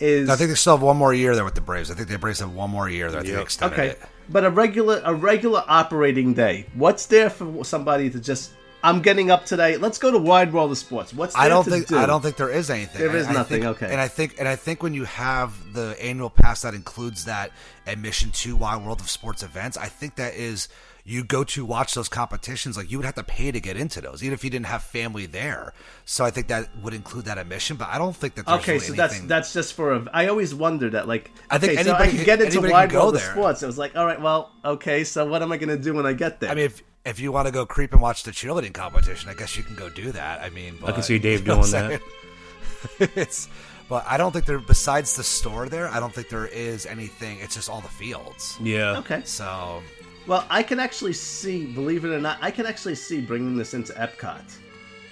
[0.00, 1.90] is I think they still have one more year there with the Braves.
[1.90, 3.20] I think the Braves have one more year there.
[3.20, 4.02] I think they extended okay it.
[4.28, 8.52] but a regular a regular operating day what's there for somebody to just
[8.84, 11.88] i'm getting up today let's go to wide world of sports what's I don't think
[11.88, 11.96] do?
[11.98, 13.00] I don't think there is anything.
[13.00, 13.90] There I- is I nothing, think- okay.
[13.90, 17.50] And I think and I think when you have the annual pass that includes that
[17.86, 20.68] admission to Wild World of Sports events, I think that is
[21.06, 24.00] you go to watch those competitions like you would have to pay to get into
[24.00, 25.74] those even if you didn't have family there.
[26.06, 28.72] So I think that would include that admission, but I don't think that there's Okay,
[28.74, 30.06] really so that's anything- that's just for a.
[30.14, 31.06] I always wondered that.
[31.06, 33.02] Like, I think okay, so I anybody can can- get into anybody wide can go
[33.04, 33.30] world of there.
[33.32, 33.62] sports.
[33.62, 36.06] It was like, all right, well, okay, so what am I going to do when
[36.06, 36.50] I get there?
[36.50, 39.34] I mean if if you want to go creep and watch the cheerleading competition, I
[39.34, 40.40] guess you can go do that.
[40.40, 42.00] I mean, I can see Dave you know doing that.
[43.14, 43.48] it's,
[43.90, 44.58] but I don't think there.
[44.58, 47.40] Besides the store there, I don't think there is anything.
[47.40, 48.56] It's just all the fields.
[48.62, 48.96] Yeah.
[49.00, 49.20] okay.
[49.26, 49.82] So
[50.26, 53.74] Well, I can actually see, believe it or not, I can actually see bringing this
[53.74, 54.42] into Epcot.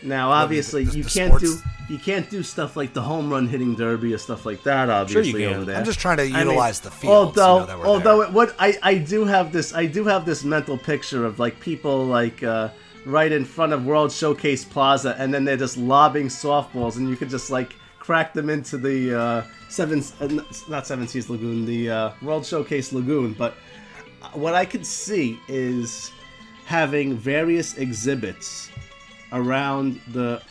[0.03, 3.47] Now, obviously, the- you the can't do you can't do stuff like the home run
[3.47, 4.87] hitting derby or stuff like that.
[4.87, 5.77] Sure Obviously, you over there.
[5.77, 7.37] I'm just trying to I mean, utilize the fields.
[7.37, 8.27] you Although, know, that were although there.
[8.29, 11.61] it would, I I do have this I do have this mental picture of like
[11.61, 12.71] people like uh,
[13.05, 17.15] right in front of World Showcase Plaza, and then they're just lobbing softballs, and you
[17.17, 21.91] could just like crack them into the uh, seven uh, not Seven Seas Lagoon, the
[21.91, 23.35] uh, World Showcase Lagoon.
[23.35, 23.55] But
[24.33, 26.11] what I could see is
[26.65, 28.71] having various exhibits
[29.33, 30.43] around the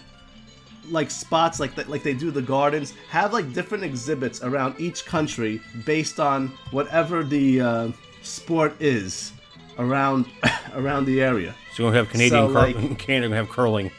[0.89, 5.05] like spots like that like they do the gardens have like different exhibits around each
[5.05, 7.91] country based on whatever the uh,
[8.23, 9.31] sport is
[9.77, 10.25] around
[10.73, 13.91] around the area So gonna have Canadian So, cur- like- Canada gonna have curling.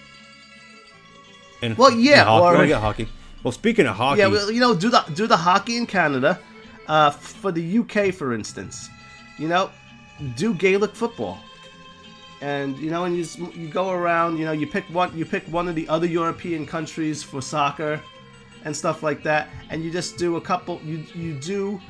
[1.62, 3.08] And, Well, yeah, and or- we got hockey.
[3.44, 6.38] Well, speaking of hockey, yeah well, you know do the do the hockey in canada
[6.88, 8.88] uh, for the uk for instance
[9.38, 9.70] you know
[10.36, 11.38] do gaelic football.
[12.40, 15.44] And you know and you, you go around you know you pick one you pick
[15.44, 18.00] one of the other european countries for soccer
[18.64, 21.80] and stuff like that and you just do a couple you you do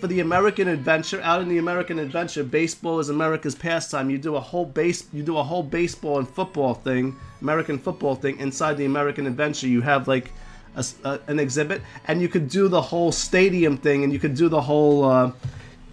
[0.00, 4.10] for the American adventure out in the American adventure baseball is America's pastime.
[4.10, 8.14] You do a whole base you do a whole baseball and football thing American football
[8.14, 9.68] thing inside the American adventure.
[9.68, 10.32] You have like
[10.76, 14.34] a a an exhibit and you could do the whole stadium thing and you could
[14.34, 15.32] do the whole uh,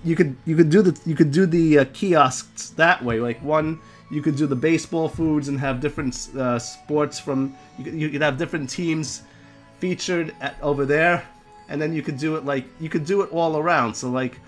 [0.04, 3.42] you could you could do the you could do the uh, kiosks that way like
[3.42, 3.80] one
[4.12, 8.10] you could do the baseball foods and have different uh, sports from you could, you
[8.10, 9.24] could have different teams
[9.80, 11.26] featured at, over there
[11.70, 14.40] and then you could do it like you could do it all around so like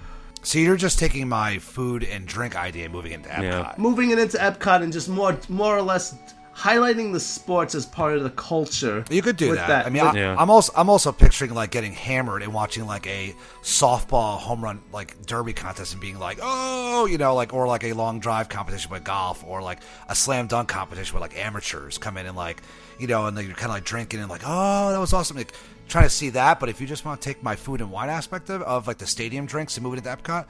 [0.43, 3.41] so you're just taking my food and drink idea and moving into Epcot.
[3.41, 3.73] Yeah.
[3.77, 6.15] moving it into epcot and just more more or less
[6.55, 9.85] highlighting the sports as part of the culture You could do with that.
[9.85, 10.35] I mean, with- I, Yeah.
[10.39, 14.81] I'm also I'm also picturing like getting hammered and watching like a softball home run
[14.93, 18.47] like derby contest and being like, oh, you know, like or like a long drive
[18.49, 22.37] competition with golf or like a slam dunk competition where like amateurs come in and
[22.37, 22.61] like
[22.99, 25.35] you know and then you're kind of like drinking and like, oh, that was awesome.
[25.37, 25.51] Like
[25.89, 26.59] trying to see that.
[26.59, 28.97] But if you just want to take my food and wine aspect of, of like
[28.97, 30.45] the stadium drinks and move it into Epcot,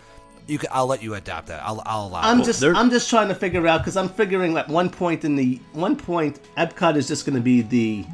[0.48, 0.70] you can.
[0.72, 1.62] I'll let you adapt that.
[1.64, 2.22] I'll I'll allow.
[2.22, 2.46] I'm it.
[2.46, 5.36] just there- I'm just trying to figure out because I'm figuring at one point in
[5.36, 8.06] the one point Epcot is just going to be the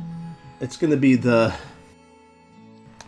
[0.59, 1.53] it's going to be the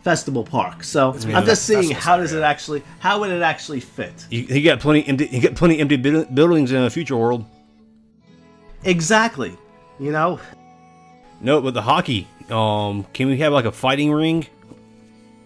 [0.03, 0.83] festival park.
[0.83, 3.79] So be I'm just seeing festival how does center, it actually how would it actually
[3.79, 4.25] fit?
[4.29, 5.27] you, you got plenty empty.
[5.27, 7.45] You got plenty empty buildings in a future world.
[8.83, 9.55] Exactly.
[9.99, 10.39] You know,
[11.39, 12.27] No, but the hockey.
[12.49, 14.45] Um, can we have like a fighting ring,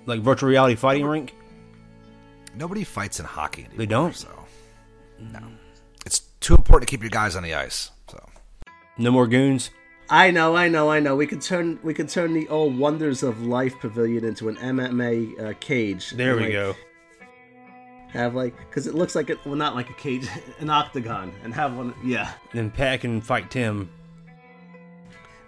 [0.07, 1.35] like virtual reality fighting rink?
[2.57, 3.63] Nobody fights in hockey.
[3.63, 4.15] Anymore, They don't?
[4.15, 4.29] So
[5.19, 5.39] no,
[6.05, 7.91] It's too important to keep your guys on the ice.
[8.09, 8.27] So
[8.97, 9.69] No more goons.
[10.09, 11.15] I know, I know, I know.
[11.15, 15.39] We could turn we could turn the old Wonders of Life pavilion into an MMA
[15.39, 16.11] uh, cage.
[16.11, 16.75] There we like, go.
[18.13, 20.27] Have like because it looks like it well not like a cage,
[20.59, 21.93] an octagon, and have one.
[22.03, 22.31] Yeah.
[22.53, 23.89] Then Pat can fight Tim.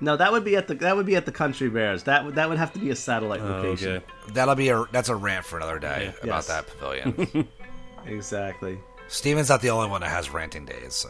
[0.01, 2.03] No, that would be at the that would be at the Country Bears.
[2.03, 3.97] That would that would have to be a satellite Oh, location.
[3.97, 4.05] okay.
[4.33, 6.47] that'll be a that's a rant for another day about Yes.
[6.47, 7.47] that pavilion.
[8.05, 8.79] Exactly.
[9.09, 11.09] Steven's not the only one that has ranting days, so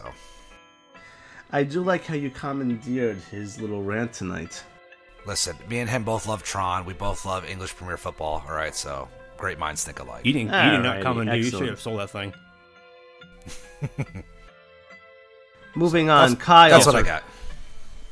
[1.51, 4.63] I do like how you commandeered his little rant tonight.
[5.27, 6.85] listen, me and him both love Tron.
[6.85, 8.43] We both love English Premier Football.
[8.47, 10.25] All right, so great minds think alike.
[10.25, 10.47] You didn't.
[10.53, 11.27] You did not Alrighty, come.
[11.27, 12.33] You should have sold that thing.
[15.75, 16.69] Moving on, That's- Kyle.
[16.71, 17.23] That's what I got.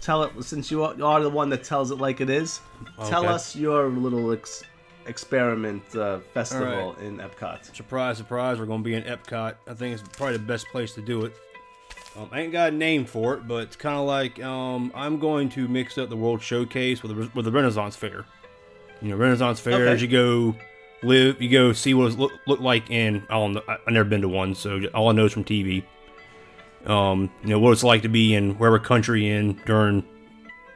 [0.07, 2.61] Tell it since you are you are the one that tells it like it is.
[3.07, 4.63] Tell us your little ex-
[5.05, 7.05] experiment uh, festival right.
[7.05, 7.75] in Epcot.
[7.75, 8.57] Surprise, surprise.
[8.57, 9.55] We're going to be in Epcot.
[9.67, 11.33] I think it's probably the best place to do it.
[12.15, 15.19] Um, I ain't got a name for it, but it's kind of like um, I'm
[15.19, 18.23] going to mix up the World Showcase with the, with the Renaissance Fair.
[19.01, 19.89] You know, Renaissance Fair.
[19.89, 20.01] Okay.
[20.01, 20.55] You go
[21.03, 23.25] live, you go see what it look, look like in.
[23.29, 23.63] I don't know.
[23.67, 25.83] I, I've never been to one, so all I know is from TV.
[26.85, 30.05] Um, you know what it's like to be in wherever country in during,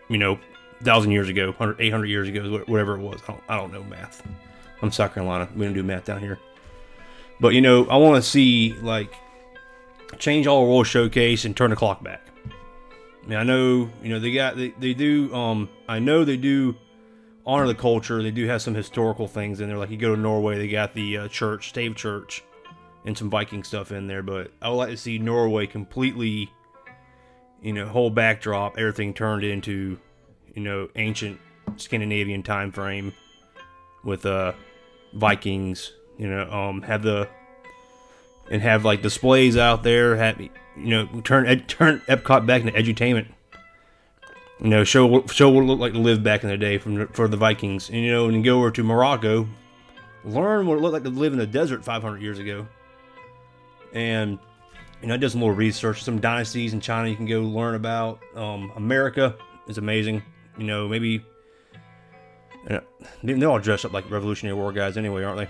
[0.09, 0.39] you know,
[0.83, 3.21] thousand years ago, 100, 800 years ago, whatever it was.
[3.23, 4.25] I don't, I don't know math.
[4.81, 5.47] I'm South Carolina.
[5.55, 6.39] We don't do math down here.
[7.39, 9.13] But you know, I want to see like
[10.17, 12.21] change all the World Showcase and turn the clock back.
[13.23, 15.33] I mean, I know you know they got they, they do.
[15.33, 16.75] Um, I know they do
[17.45, 18.21] honor the culture.
[18.21, 19.77] They do have some historical things in there.
[19.77, 22.43] Like you go to Norway, they got the uh, church, Stave Church,
[23.05, 24.23] and some Viking stuff in there.
[24.23, 26.51] But I would like to see Norway completely,
[27.61, 29.99] you know, whole backdrop, everything turned into,
[30.53, 31.39] you know, ancient
[31.77, 33.13] Scandinavian time frame
[34.03, 34.53] with uh
[35.13, 35.93] Vikings.
[36.17, 37.27] You know, um, have the
[38.51, 40.15] and have like displays out there.
[40.17, 43.27] Have you know turn ed, turn Epcot back into edutainment.
[44.59, 47.07] You know, show show what it looked like to live back in the day from
[47.07, 47.89] for the Vikings.
[47.89, 49.47] And you know, and you go over to Morocco,
[50.23, 52.67] learn what it looked like to live in the desert 500 years ago.
[53.93, 54.39] And
[55.01, 56.03] you know, I did some little research.
[56.03, 58.19] Some dynasties in China you can go learn about.
[58.35, 59.35] Um, America
[59.67, 60.21] is amazing.
[60.57, 61.23] You know, maybe
[62.69, 62.79] uh,
[63.23, 65.49] they're all dressed up like Revolutionary War guys anyway, aren't they?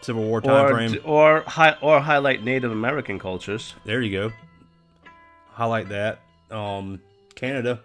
[0.00, 0.96] Civil War time Or frame.
[1.04, 3.74] or hi- or highlight Native American cultures.
[3.84, 4.32] There you go.
[5.50, 6.20] Highlight that.
[6.52, 7.00] Um,
[7.34, 7.80] Canada.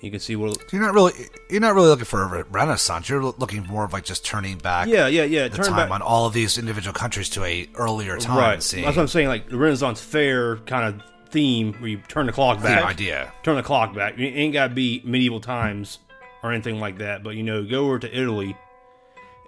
[0.00, 0.72] You can see what.
[0.72, 1.12] You're not really
[1.50, 3.08] you're not really looking for a renaissance.
[3.08, 5.48] You're looking more of like just turning back Yeah, yeah, yeah.
[5.48, 5.90] the Turn time back.
[5.90, 8.36] on all of these individual countries to a earlier time.
[8.38, 8.62] right.
[8.62, 9.28] seeing That's what I'm saying.
[9.28, 12.84] Like the Renaissance Fair kind of theme where you turn the clock the back.
[12.84, 13.32] idea.
[13.42, 14.18] Turn the clock back.
[14.18, 15.98] It ain't got to be medieval times
[16.42, 17.22] or anything like that.
[17.24, 18.56] But you know, go over to Italy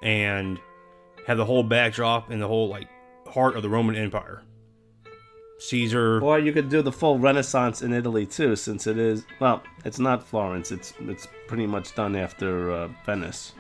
[0.02, 0.58] and
[1.26, 2.88] have the whole backdrop and the whole like
[3.32, 4.42] heart of the Roman Empire.
[5.58, 6.20] Caesar.
[6.22, 9.98] Or you could do the full Renaissance in Italy too, since it is well, it's
[9.98, 10.70] not Florence.
[10.72, 13.52] It's it's pretty much done after uh, Venice.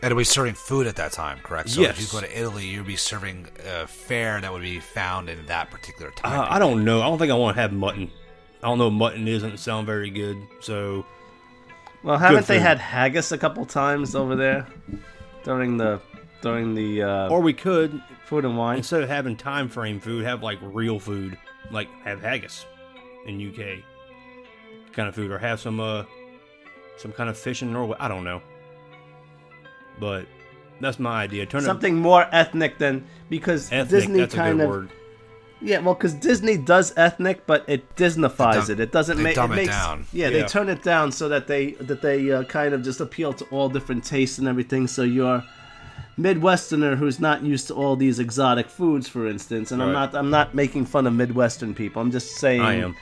[0.00, 1.70] And we serving food at that time, correct?
[1.70, 5.28] So if you go to Italy, you'd be serving a fare that would be found
[5.28, 6.38] in that particular time.
[6.38, 7.02] Uh, I don't know.
[7.02, 8.08] I don't think I want to have mutton.
[8.62, 8.90] I don't know.
[8.90, 10.36] Mutton doesn't sound very good.
[10.60, 11.04] So
[12.04, 14.68] Well, haven't they had haggis a couple times over there
[15.42, 16.00] during the
[16.42, 18.78] during the uh, Or we could, food and wine?
[18.78, 21.36] instead of having time frame food, have like real food,
[21.70, 22.64] like have haggis
[23.26, 23.84] in UK
[24.92, 26.04] kind of food, or have some uh
[26.96, 27.96] some kind of fish in Norway.
[28.00, 28.40] I don't know,
[30.00, 30.26] but
[30.80, 31.46] that's my idea.
[31.46, 34.00] Turn Something more ethnic than because it ethnic.
[34.00, 34.90] Disney that's a kind good of word.
[35.60, 38.80] yeah, well, because Disney does ethnic, but it Disneyfies They it.
[38.80, 40.06] It doesn't make dumb it it makes down.
[40.12, 40.46] yeah, they Yeah.
[40.46, 43.68] turn it down so that they that they uh, kind of just appeal to all
[43.68, 44.86] different tastes and everything.
[44.86, 45.42] So you're
[46.18, 50.30] Midwesterner who's not used to all these exotic foods, for instance, and I'm not I'm
[50.30, 52.02] not making fun of Midwestern people.
[52.02, 52.96] I'm just saying I am.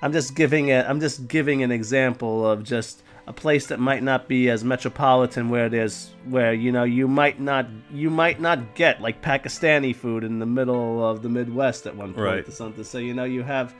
[0.00, 0.86] I'm just giving it.
[0.88, 5.48] I'm just giving an example of just a place that might not be as metropolitan,
[5.50, 10.24] where there's where you know you might not you might not get like Pakistani food
[10.24, 12.48] in the middle of the Midwest at one point Right.
[12.48, 12.84] or something.
[12.84, 13.74] So you know you have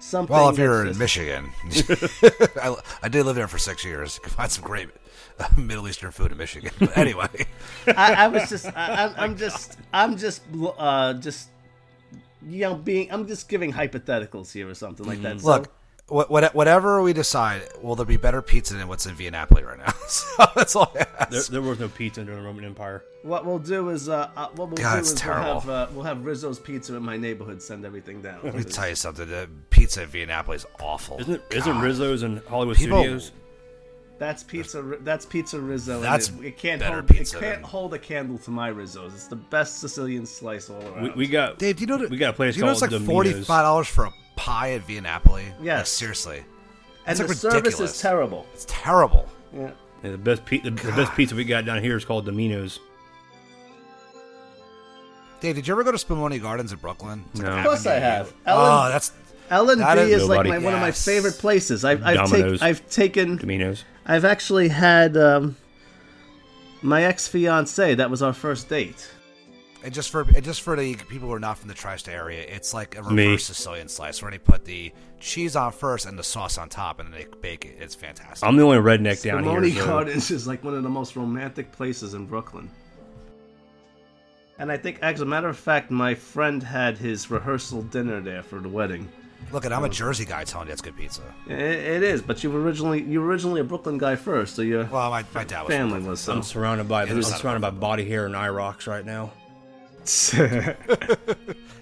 [0.00, 0.34] something.
[0.34, 1.50] well, if you're that's in just- Michigan,
[2.62, 4.16] I, I did live there for six years.
[4.16, 4.88] You can find some great
[5.56, 6.72] Middle Eastern food in Michigan.
[6.78, 7.28] But anyway,
[7.86, 10.42] I, I was just I, I'm, I'm just I'm just
[10.78, 11.48] uh just
[12.46, 15.40] you know being I'm just giving hypotheticals here or something like that.
[15.40, 15.72] So- look,
[16.08, 19.62] what, what, whatever we decide, will there be better pizza than what's in Via Napoli
[19.62, 19.92] right now?
[20.08, 21.30] so that's all I ask.
[21.30, 23.04] There, there was no pizza during the Roman Empire.
[23.22, 25.44] What we'll do is, uh, uh what we'll God, do it's is terrible.
[25.44, 28.40] we'll have uh, we'll have Rizzo's Pizza in my neighborhood send everything down.
[28.42, 29.28] Let me tell you something.
[29.28, 31.18] The pizza in Via Napoli is awful.
[31.20, 33.32] Isn't it, isn't Rizzo's in Hollywood People- Studios?
[34.22, 34.82] That's pizza.
[35.00, 36.00] That's PizzeRizzo.
[36.00, 37.08] That's it, it can't better hold.
[37.08, 39.14] pizza it can't than- hold a candle to my Rizzo's.
[39.14, 41.02] It's the best Sicilian slice all around.
[41.02, 42.72] We, we got Dave, do you know that, we got a place do you know
[42.72, 45.42] called it's like forty five dollars for a pie at Via Napoli?
[45.60, 45.78] Yes.
[45.80, 46.44] Like, seriously,
[47.04, 48.46] and It's the like service is terrible.
[48.54, 49.28] it's terrible.
[49.52, 49.72] Yeah.
[50.04, 52.78] Yeah, the best pi- the, the best pizza we got down here is called Domino's.
[55.40, 57.24] Dave, did you ever go to Spumoni Gardens in Brooklyn?
[57.32, 57.56] It's like No.
[57.56, 58.06] a Of course I Avenue.
[58.06, 58.32] have.
[58.46, 59.12] Ellen- oh, that's
[59.50, 60.50] L and B That is- is like Nobody.
[60.50, 61.84] my, one of my favorite places.
[61.84, 63.36] I've I've, take, I've taken.
[63.38, 63.84] Domino's.
[64.06, 65.56] I've actually had um,
[66.82, 67.94] my ex fiance.
[67.94, 69.10] That was our first date.
[69.84, 72.42] and just for and just for the people who are not from the tri-state area,
[72.48, 73.36] it's like a reverse Me.
[73.38, 77.12] Sicilian slice where they put the cheese on first and the sauce on top, and
[77.12, 77.76] then they bake it.
[77.80, 78.46] It's fantastic.
[78.46, 79.82] I'm the only redneck down Spumoni here.
[79.82, 82.70] so- Gardens is like one of the most romantic places in Brooklyn.
[84.58, 88.42] And I think, as a matter of fact, my friend had his rehearsal dinner there
[88.42, 89.08] for the wedding.
[89.50, 91.22] Look, and I'm a Jersey guy telling you it's good pizza.
[91.46, 94.62] It, it is, but you were originally you were originally a Brooklyn guy first, so
[94.62, 96.32] your Well, my, my dad was family was so.
[96.32, 98.86] I'm surrounded by I'm It is not a surrounded by body hair and eye rocks
[98.86, 99.32] right now.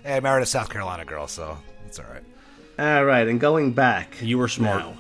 [0.03, 2.25] Hey, I married a South Carolina girl, so it's all right.
[2.79, 4.17] All right, and going back.
[4.23, 4.81] You were smart.
[4.81, 4.97] now.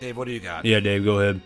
[0.00, 0.64] Dave, what do you got?
[0.64, 1.40] Yeah, Dave, go ahead.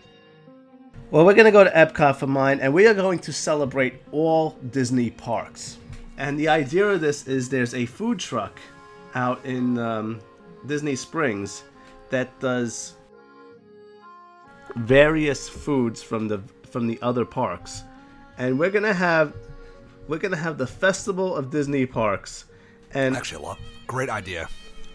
[1.11, 4.01] Well, we're going to go to Epcot for mine, and we are going to celebrate
[4.11, 5.77] all Disney parks.
[6.17, 8.59] And the idea of this is there's a food truck
[9.15, 10.19] out in um,
[10.65, 11.63] Disney Springs
[12.09, 12.95] that does
[14.75, 17.83] various foods from the from the other parks,
[18.37, 19.33] and we're gonna have
[20.07, 22.45] we're gonna have the Festival of Disney Parks,
[22.93, 23.59] and Actually, a lot.
[23.87, 24.47] Great idea.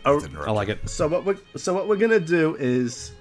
[0.05, 0.88] Oh, I like it.
[0.88, 3.12] so what we so what we're gonna do is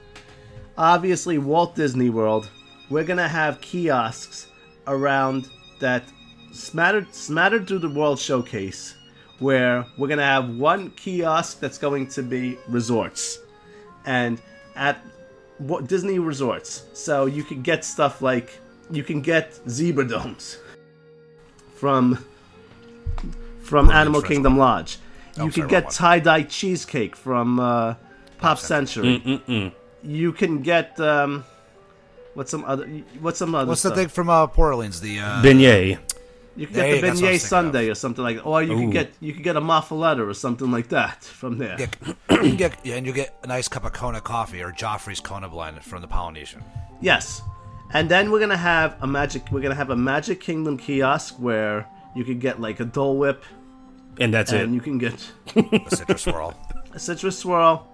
[0.78, 2.50] obviously Walt Disney World.
[2.90, 4.48] We're gonna have kiosks
[4.88, 6.04] around that
[6.52, 8.96] smattered smattered through the World Showcase,
[9.40, 13.40] where we're gonna have one kiosk that's going to be resorts,
[14.06, 14.42] and
[14.76, 15.00] at
[15.60, 16.84] Wa- Disney resorts.
[16.94, 18.60] So you can get stuff like
[18.92, 20.58] you can get zebra domes
[21.76, 22.24] from
[23.62, 24.98] from Brilliant Animal Fresh Kingdom Lodge.
[25.38, 27.96] Oh, You can wrong get tie dye cheesecake from uh,
[28.38, 29.42] Pop Century.
[30.04, 31.44] You can get um,
[32.36, 32.86] what's some other
[33.20, 33.96] what's some other What's stuff?
[33.96, 35.02] the thing from uh, Port Orleans?
[35.02, 35.98] The uh, Beignet.
[36.56, 38.92] You can There get the beignet sundae or something like that, or you can Ooh.
[38.92, 41.76] get you can get a muffaletta or something like that from there.
[41.76, 41.98] get,
[42.44, 45.50] you get yeah, and you get a nice cup of Kona coffee or Joffrey's Kona
[45.50, 46.64] blend from the Polynesian.
[47.02, 47.42] Yes,
[47.94, 49.52] and then we're gonna have a magic.
[49.52, 53.44] We're gonna have a Magic Kingdom kiosk where you can get like a Dole Whip,
[54.20, 54.64] And that's and it.
[54.64, 56.54] And you can get a citrus swirl.
[56.94, 57.88] a citrus swirl.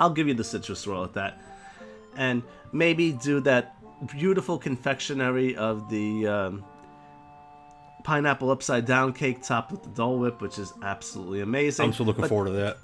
[0.00, 1.40] I'll give you the citrus swirl at that,
[2.16, 3.76] and maybe do that
[4.18, 6.64] beautiful confectionery of the um,
[8.06, 11.84] pineapple upside down cake topped with the Dole Whip, which is absolutely amazing.
[11.86, 12.78] I'm still looking But forward to that.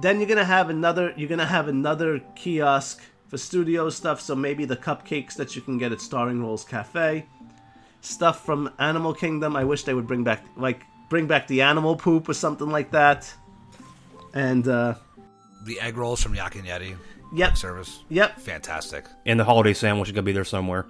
[0.00, 1.14] then you're gonna have another.
[1.16, 4.20] You're gonna have another kiosk for studio stuff.
[4.20, 7.26] So maybe the cupcakes that you can get at Starring Rolls Cafe,
[8.00, 9.54] stuff from Animal Kingdom.
[9.56, 12.90] I wish they would bring back like bring back the animal poop or something like
[12.90, 13.32] that.
[14.34, 14.94] And uh,
[15.64, 16.96] the egg rolls from Yak and Yeti.
[17.32, 18.00] yep, Service.
[18.08, 18.38] yep.
[18.40, 19.04] Fantastic.
[19.26, 20.86] And the holiday sandwich is gonna be there somewhere.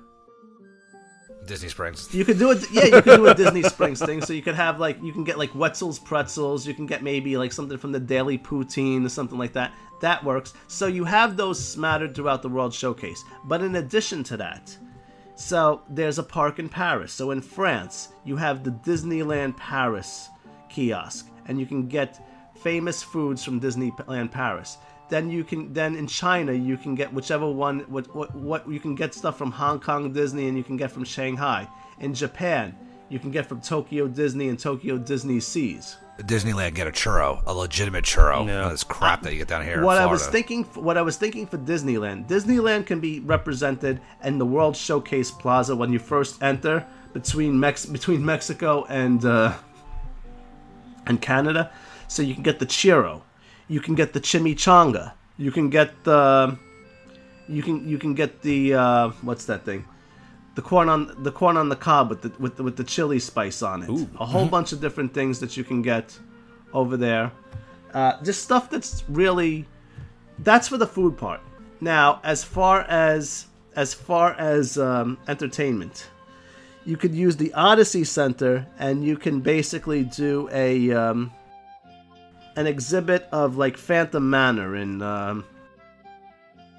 [1.47, 2.13] Disney Springs.
[2.15, 2.71] You could do it.
[2.71, 4.21] Yeah, you could do a Disney Springs thing.
[4.23, 6.67] So you could have like you can get like Wetzel's pretzels.
[6.67, 9.73] You can get maybe like something from the Daily Poutine or something like that.
[10.01, 10.55] That works.
[10.69, 13.25] So you have those smattered throughout the World Showcase.
[13.45, 14.77] But in addition to that,
[15.37, 17.13] so there's a park in Paris.
[17.13, 20.29] So in France, you have the Disneyland Paris
[20.69, 22.21] kiosk, and you can get
[22.57, 24.79] famous foods from Disneyland Paris.
[25.09, 28.81] Then you can then in China you can get whichever one what, what what you
[28.81, 31.69] can get stuff from Hong Kong Disney and you can get from Shanghai.
[32.01, 32.77] In Japan,
[33.09, 35.97] you can get from Tokyo Disney and Tokyo Disney Seas.
[36.21, 38.47] Disneyland get a churro, a legitimate churro.
[38.47, 38.63] No.
[38.63, 39.79] Not this crap that you get down here.
[39.79, 42.29] in what I was thinking what I was thinking for Disneyland.
[42.29, 47.85] Disneyland can be represented in the World Showcase Plaza when you first enter between Mex
[47.85, 49.55] between Mexico and uh,
[51.07, 51.73] and Canada.
[52.07, 53.23] So you can get the churro,
[53.69, 56.59] you can get the chimichanga, you can get the
[57.49, 59.85] you can you can get the uh, what's that thing?
[60.55, 63.19] The corn on the corn on the cob with the with the, with the chili
[63.19, 63.89] spice on it.
[63.91, 64.09] Ooh.
[64.21, 66.19] A whole bunch of different things that you can get
[66.73, 67.33] over there.
[67.93, 69.67] Uh, just stuff that's really
[70.41, 71.41] that's for the food part.
[71.81, 73.47] Now, as far as
[73.77, 76.09] as far as um, entertainment,
[76.85, 81.33] you could use the Odyssey Center, and you can basically do a um,
[82.57, 85.45] an exhibit of like Phantom Manor in um,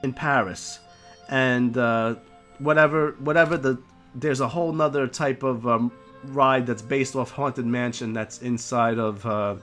[0.04, 0.80] in Paris,
[1.30, 2.16] and uh,
[2.60, 3.78] whatever whatever the
[4.14, 5.92] there's a whole nother type of um,
[6.26, 9.56] ride that's based off Haunted Mansion that's inside of uh,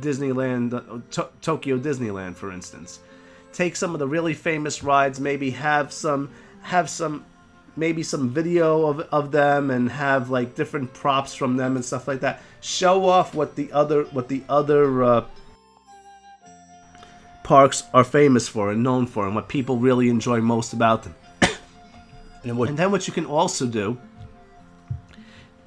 [0.00, 3.00] Disneyland, uh, to- Tokyo Disneyland, for instance.
[3.52, 6.30] take some of the really famous rides, maybe have some
[6.62, 7.24] have some
[7.80, 12.06] maybe some video of, of them and have like different props from them and stuff
[12.06, 12.42] like that.
[12.60, 15.24] Show off what the other what the other uh,
[17.42, 21.14] parks are famous for and known for and what people really enjoy most about them.
[22.44, 23.98] And what And then what you can also do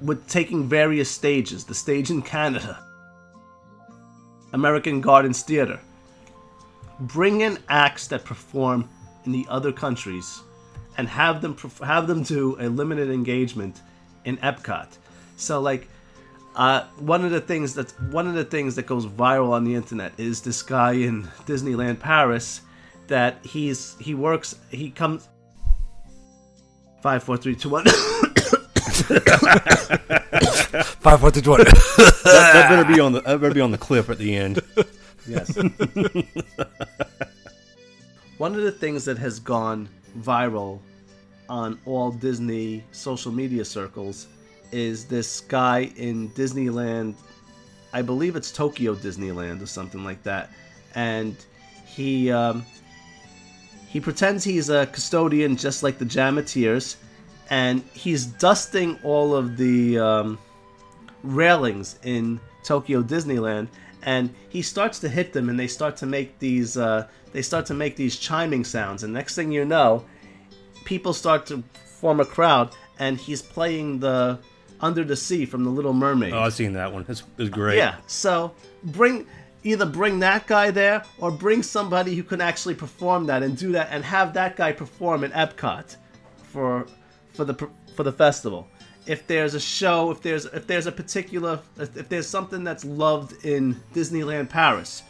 [0.00, 2.82] with taking various stages, the stage in Canada,
[4.52, 5.80] American Gardens Theater,
[6.98, 8.88] bring in acts that perform
[9.24, 10.43] in the other countries
[10.96, 13.82] and have them have them do a limited engagement
[14.24, 14.88] in Epcot.
[15.36, 15.88] So like
[16.56, 19.74] uh, one of the things that one of the things that goes viral on the
[19.74, 22.60] internet is this guy in Disneyland Paris
[23.08, 25.28] that he's he works he comes
[27.02, 27.84] five four three two one
[31.04, 31.60] Five, four, three, two, one.
[31.60, 34.60] that, that better be on the that better be on the clip at the end.
[35.26, 35.56] Yes.
[38.38, 39.88] One of the things that has gone
[40.18, 40.78] viral
[41.48, 44.26] on all Disney social media circles
[44.72, 47.14] is this guy in Disneyland.
[47.92, 50.50] I believe it's Tokyo Disneyland or something like that,
[50.94, 51.36] and
[51.86, 52.64] he um,
[53.88, 56.96] he pretends he's a custodian, just like the JAMMitors,
[57.50, 60.38] and he's dusting all of the um,
[61.22, 63.68] railings in Tokyo Disneyland,
[64.04, 67.66] and he starts to hit them, and they start to make these uh, they start
[67.66, 70.04] to make these chiming sounds, and next thing you know,
[70.84, 71.62] people start to
[72.00, 74.38] form a crowd, and he's playing the
[74.80, 76.32] Under the Sea from The Little Mermaid.
[76.32, 77.04] Oh, I've seen that one.
[77.08, 77.78] It's, it's great.
[77.78, 78.52] Yeah, so
[78.84, 79.26] bring
[79.62, 83.72] either bring that guy there or bring somebody who can actually perform that and do
[83.72, 85.96] that and have that guy perform at Epcot
[86.42, 86.86] for
[87.32, 87.54] for the
[87.96, 88.68] for the festival.
[89.06, 93.44] If there's a show, if there's if there's a particular if there's something that's loved
[93.44, 95.02] in Disneyland Paris,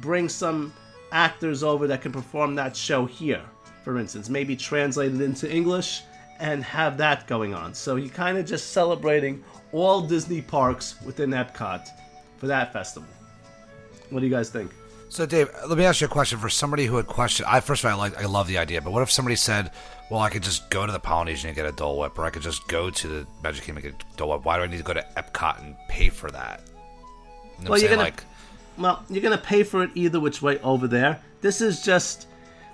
[0.00, 0.72] bring some
[1.12, 3.42] actors over that can perform that show here.
[3.82, 6.02] For instance, maybe translate it into English
[6.38, 7.74] and have that going on.
[7.74, 11.88] So you're kind of just celebrating all Disney parks within Epcot
[12.38, 13.08] for that festival.
[14.10, 14.72] What do you guys think?
[15.10, 16.38] So, Dave, let me ask you a question.
[16.38, 18.80] For somebody who had questioned, I first of all, I like, I love the idea,
[18.80, 19.72] but what if somebody said,
[20.08, 22.30] "Well, I could just go to the Polynesian and get a Dole Whip, or I
[22.30, 24.44] could just go to the Magic Kingdom and get a Dole Whip.
[24.44, 26.62] Why do I need to go to Epcot and pay for that?"
[27.58, 28.22] You know Well, you're gonna- like,
[28.78, 31.20] Well, you're gonna pay for it either which way over there.
[31.40, 32.28] This is just,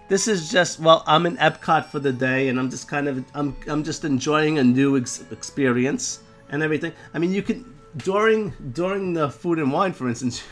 [0.08, 0.78] this is just.
[0.78, 4.04] Well, I'm in Epcot for the day, and I'm just kind of, I'm, I'm just
[4.04, 6.20] enjoying a new ex- experience
[6.50, 6.92] and everything.
[7.14, 7.64] I mean, you can
[7.96, 10.42] during during the food and wine, for instance,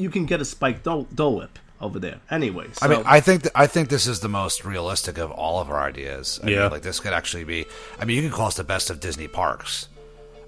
[0.00, 2.20] you can get a spiked Dole, Dole Whip over there.
[2.30, 5.30] Anyway, so, I mean, I think th- I think this is the most realistic of
[5.30, 6.40] all of our ideas.
[6.42, 6.62] I Yeah.
[6.62, 7.66] mean, like this could actually be.
[7.98, 9.88] I mean, you can call us the best of Disney parks.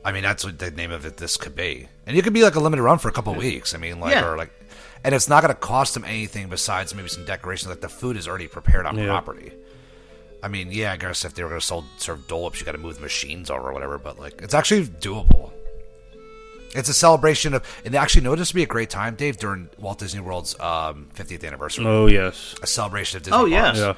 [0.05, 1.17] I mean, that's what the name of it.
[1.19, 3.75] This could be, and you could be like a limited run for a couple weeks.
[3.75, 4.27] I mean, like Yeah.
[4.29, 4.51] or like,
[5.05, 7.69] and it's not going to cost them anything besides maybe some decorations.
[7.71, 9.07] Like the food is already prepared on Yeah.
[9.07, 9.53] property.
[10.43, 12.67] I mean, yeah, I guess if they were going to sold, serve Dole Whips, you
[12.67, 13.97] got to move the machines over or whatever.
[13.97, 15.53] But like, it's actually doable.
[16.75, 19.69] It's a celebration of, and actually, no, this would be a great time, Dave, during
[19.79, 22.55] Walt Disney World's um, 50th anniversary Oh yes.
[22.63, 23.39] a celebration of Disney.
[23.39, 23.77] Oh, yes.
[23.77, 23.95] Yeah.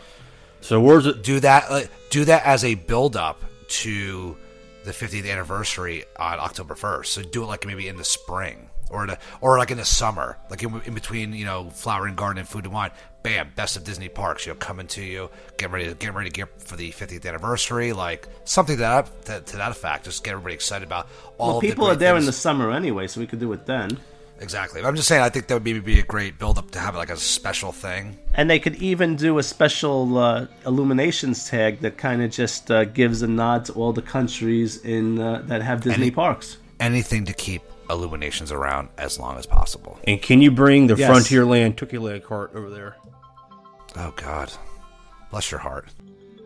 [0.60, 1.22] So where's it?
[1.22, 1.64] Do that.
[1.68, 4.36] Uh, do that as a build up to
[4.84, 7.06] the 50th anniversary on October 1st.
[7.06, 9.84] So do it like maybe in the spring or in a, or like in the
[9.84, 12.90] summer, like in, in between you know Flower and Garden and Food and Wine.
[13.22, 14.44] Bam, best of Disney parks.
[14.46, 17.26] You know, coming to you, getting ready to get ready to get for the 50th
[17.26, 20.04] anniversary, like something that to, to that effect.
[20.04, 21.48] Just get everybody excited about all.
[21.48, 23.64] well, of the people are there in the summer anyway, so we could do it
[23.64, 23.98] then.
[24.40, 24.82] exactly.
[24.84, 25.22] I'm just saying.
[25.22, 27.72] I think that would maybe be a great build up to have like a special
[27.72, 28.18] thing.
[28.34, 32.84] And they could even do a special uh, illuminations tag that kind of just uh,
[32.84, 36.58] gives a nod to all the countries in uh, that have Disney Any- parks.
[36.78, 37.62] Anything to keep
[37.94, 39.98] illuminations around as long as possible.
[40.06, 41.10] And can you bring the Yes.
[41.10, 42.96] Frontierland turkey leg cart over there?
[43.96, 44.52] Oh God,
[45.30, 45.88] bless your heart.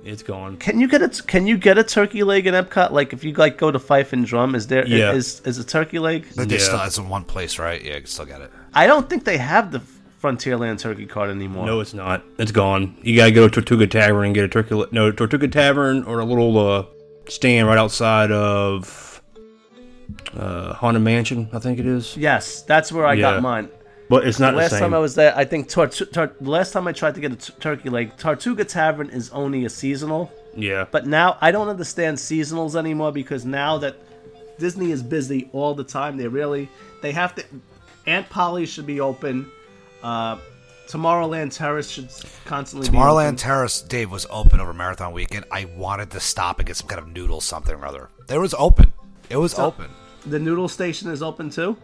[0.05, 0.57] It's gone.
[0.59, 2.93] Can you get a Can you get a turkey leg in Epcot?
[2.93, 5.13] Like if you like go to Fife and Drum, is there is Yeah.
[5.13, 6.27] is, is a turkey leg?
[6.37, 6.61] But they Yeah.
[6.63, 7.83] still it's in one place, right?
[7.83, 8.51] Yeah, you can still get it.
[8.75, 9.81] I don't think they have the
[10.23, 11.67] Frontierland turkey cart anymore.
[11.67, 12.23] No, it's not.
[12.39, 12.97] It's gone.
[13.03, 14.75] You gotta go to Tortuga Tavern and get a turkey.
[14.75, 16.85] le- No, Tortuga Tavern or a little uh,
[17.29, 19.08] stand right outside of
[20.37, 21.49] uh, Haunted Mansion.
[21.53, 22.17] I think it is.
[22.17, 23.33] Yes, that's where I Yeah.
[23.35, 23.69] got mine.
[24.11, 24.85] But it's not last the same.
[24.85, 27.33] time I was there, I think tor- tor- the last time I tried to get
[27.33, 30.33] a t- turkey leg, Tortuga Tavern is only a seasonal.
[30.57, 30.87] yeah.
[30.91, 33.97] But now I don't understand seasonals anymore because now that
[34.59, 36.69] Disney is busy all the time, they really
[37.03, 37.45] they have to.
[38.07, 39.47] Aunt Polly should be open.
[40.03, 40.39] Uh,
[40.89, 42.09] Tomorrowland Terrace should
[42.47, 43.07] constantly be open.
[43.11, 45.45] Tomorrowland Terrace, Dave, was open over Marathon Weekend.
[45.53, 48.09] I wanted to stop and get some kind of noodle something or other.
[48.31, 48.95] It was open.
[49.29, 49.91] It was open.
[50.29, 51.77] The noodle station is open too.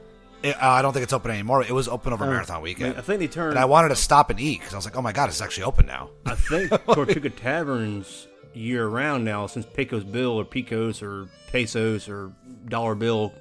[0.43, 1.63] It, uh, I don't think it's open anymore.
[1.63, 2.99] It was open Oh, over marathon weekend.
[2.99, 3.51] I think they turned.
[3.53, 5.41] and I wanted to stop and eat because I was like, oh my god, it's
[5.41, 6.11] actually open now.
[6.27, 12.33] I think Tortuga Taverns year round now since Pecos Bill or Picos or Pesos or
[12.69, 13.33] Dollar Bill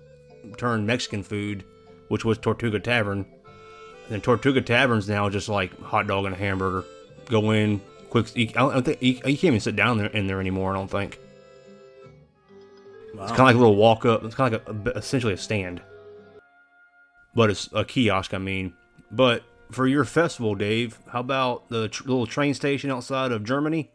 [0.57, 1.65] turned Mexican food,
[2.07, 3.25] which was Tortuga Tavern.
[4.09, 6.85] And Tortuga Tavern's now just like hot dog and a hamburger.
[7.25, 8.33] Go in, quick.
[8.35, 10.39] You, I don't, I don't think you, you can't even sit down there in there
[10.39, 10.71] anymore.
[10.73, 11.19] I don't think.
[13.13, 14.23] It's kind of like a little walk up.
[14.23, 15.81] It's kind of like a, a- essentially a stand,
[17.35, 18.33] but it's a kiosk.
[18.33, 18.73] I mean,
[19.11, 23.91] but for your festival, Dave, how about the tr- little train station outside of Germany?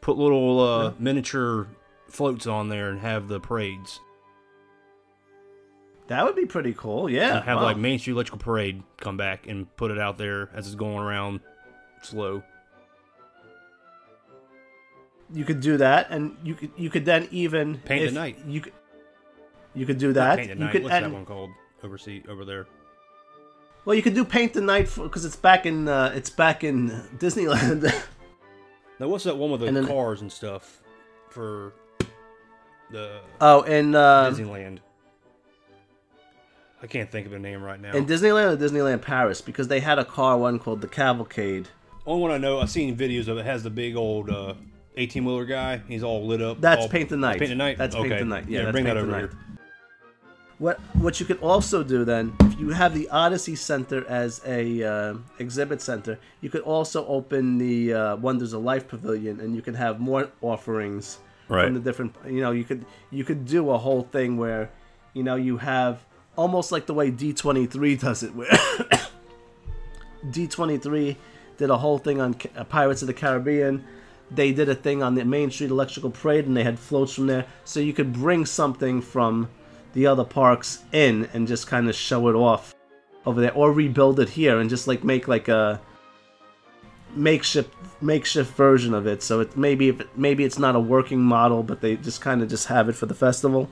[0.00, 1.68] Put little uh, miniature
[2.08, 4.00] floats on there and have the parades.
[6.08, 7.08] That would be pretty cool.
[7.08, 7.36] Yeah.
[7.36, 7.64] And have wow.
[7.64, 10.98] like Main Street Electrical Parade come back and put it out there as it's going
[10.98, 11.40] around
[12.02, 12.42] slow.
[15.32, 18.38] You could do that, and you could you could then even Paint the night.
[18.46, 18.72] You could
[19.74, 20.36] you could do Not that.
[20.38, 20.72] Paint the you Night.
[20.72, 21.50] could What's and- that one called?
[21.84, 22.66] Oversea over there.
[23.84, 26.90] Well, you could do paint the night because it's back in uh, it's back in
[27.18, 27.92] Disneyland.
[29.00, 30.80] Now what's that one with the And then- cars and stuff
[31.30, 31.72] for
[32.92, 34.78] the oh, and uh, Disneyland?
[36.82, 37.92] I can't think of the name right now.
[37.94, 41.68] in Disneyland or Disneyland Paris because they had a car one called the Cavalcade.
[42.06, 43.44] Only one I know, I've seen videos of it.
[43.44, 44.54] Has the big old uh,
[44.96, 45.82] eighteen wheeler guy.
[45.88, 46.60] He's all lit up.
[46.60, 47.38] That's all- Paint the Night.
[47.38, 47.78] Paint the night.
[47.78, 48.08] That's okay.
[48.08, 48.44] Paint the Night.
[48.48, 49.30] Yeah, that's bring Paint that the over Night.
[49.30, 49.38] here.
[50.58, 54.82] What what you could also do then, if you have the Odyssey Center as a
[54.84, 59.62] uh, exhibit center, you could also open the uh, Wonders of Life Pavilion, and you
[59.62, 61.18] can have more offerings
[61.48, 61.64] Right.
[61.64, 62.14] from the different.
[62.26, 64.70] You know, you could you could do a whole thing where,
[65.14, 65.98] you know, you have
[66.36, 68.48] almost like the way D twenty three does it, where
[70.30, 71.16] D twenty three
[71.56, 73.84] did a whole thing on uh, Pirates of the Caribbean.
[74.30, 77.26] They did a thing on the Main Street Electrical Parade, and they had floats from
[77.26, 79.48] there, so you could bring something from
[79.92, 82.74] the other parks in and just kind of show it off
[83.26, 85.80] over there, or rebuild it here and just like make like a
[87.14, 89.22] makeshift makeshift version of it.
[89.22, 92.42] So it maybe if it, maybe it's not a working model, but they just kind
[92.42, 93.68] of just have it for the festival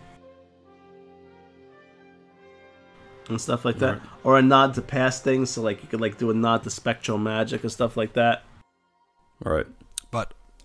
[3.28, 4.02] and stuff like that, Right.
[4.24, 5.50] or a nod to past things.
[5.50, 8.42] So like you could like do a nod to SpectroMagic and stuff like that.
[9.44, 9.66] All right.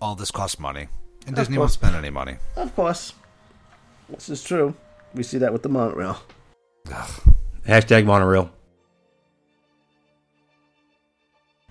[0.00, 0.88] All this costs money,
[1.26, 1.60] and Of Disney course.
[1.60, 2.36] won't spend any money.
[2.56, 3.14] Of course,
[4.08, 4.74] this is true.
[5.14, 6.20] We see that with the monorail.
[7.66, 8.50] Hashtag monorail.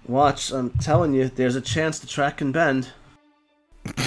[0.08, 2.90] Watch, I'm telling you, there's a chance the track can bend.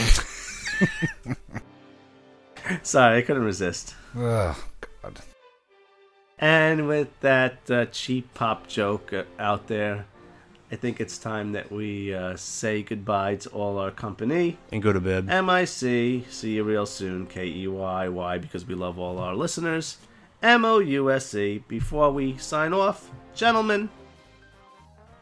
[2.83, 3.95] Sorry, I couldn't resist.
[4.17, 4.55] Ugh,
[5.03, 5.21] God.
[6.39, 10.07] And with that uh, cheap pop joke uh, out there,
[10.71, 14.59] I think it's time that we uh, say goodbye to all our company.
[14.71, 15.27] And go to bed.
[15.27, 17.27] MIC, see you real soon.
[17.27, 19.97] K E Y Y, because we love all our listeners.
[20.43, 21.63] M O U S E.
[21.69, 23.89] Before we sign off, gentlemen,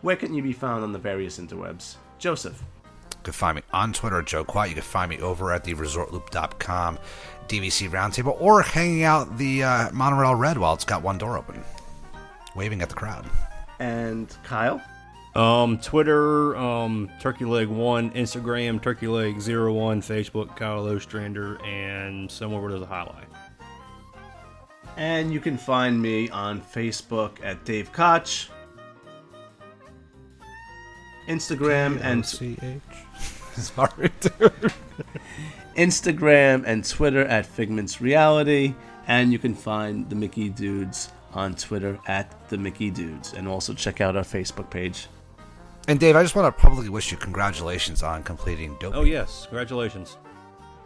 [0.02, 1.94] where can you be found on the various interwebs?
[2.18, 2.60] Joseph.
[3.12, 4.70] You can find me on Twitter Joe Quiet.
[4.70, 6.98] You can find me over at the resortloop.com,
[7.46, 11.62] DVC Roundtable, or hanging out the uh, monorail red while it's got one door open,
[12.56, 13.26] waving at the crowd.
[13.78, 14.82] And Kyle.
[15.36, 22.30] Um, Twitter, um, Turkey Leg One, Instagram, Turkey Leg Zero One, Facebook, Kyle Ostrander, and
[22.30, 23.26] somewhere where there's a highlight.
[24.96, 28.48] And you can find me on Facebook at Dave Koch.
[31.28, 32.24] Instagram and
[33.56, 34.72] Sorry, dude.
[35.76, 38.74] Instagram and Twitter at Figments Reality,
[39.06, 43.74] and you can find the Mickey Dudes on Twitter at the Mickey Dudes, and also
[43.74, 45.08] check out our Facebook page.
[45.88, 48.96] And Dave, I just want to publicly wish you congratulations on completing Dopey.
[48.96, 50.16] Oh yes, congratulations.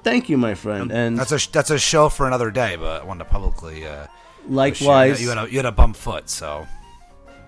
[0.03, 3.05] Thank you, my friend, and That's a that's a show for another day, but I
[3.05, 3.87] wanted to publicly.
[3.87, 4.09] Uh, wish
[4.49, 6.67] you- likewise, you, had a you had a bum foot, so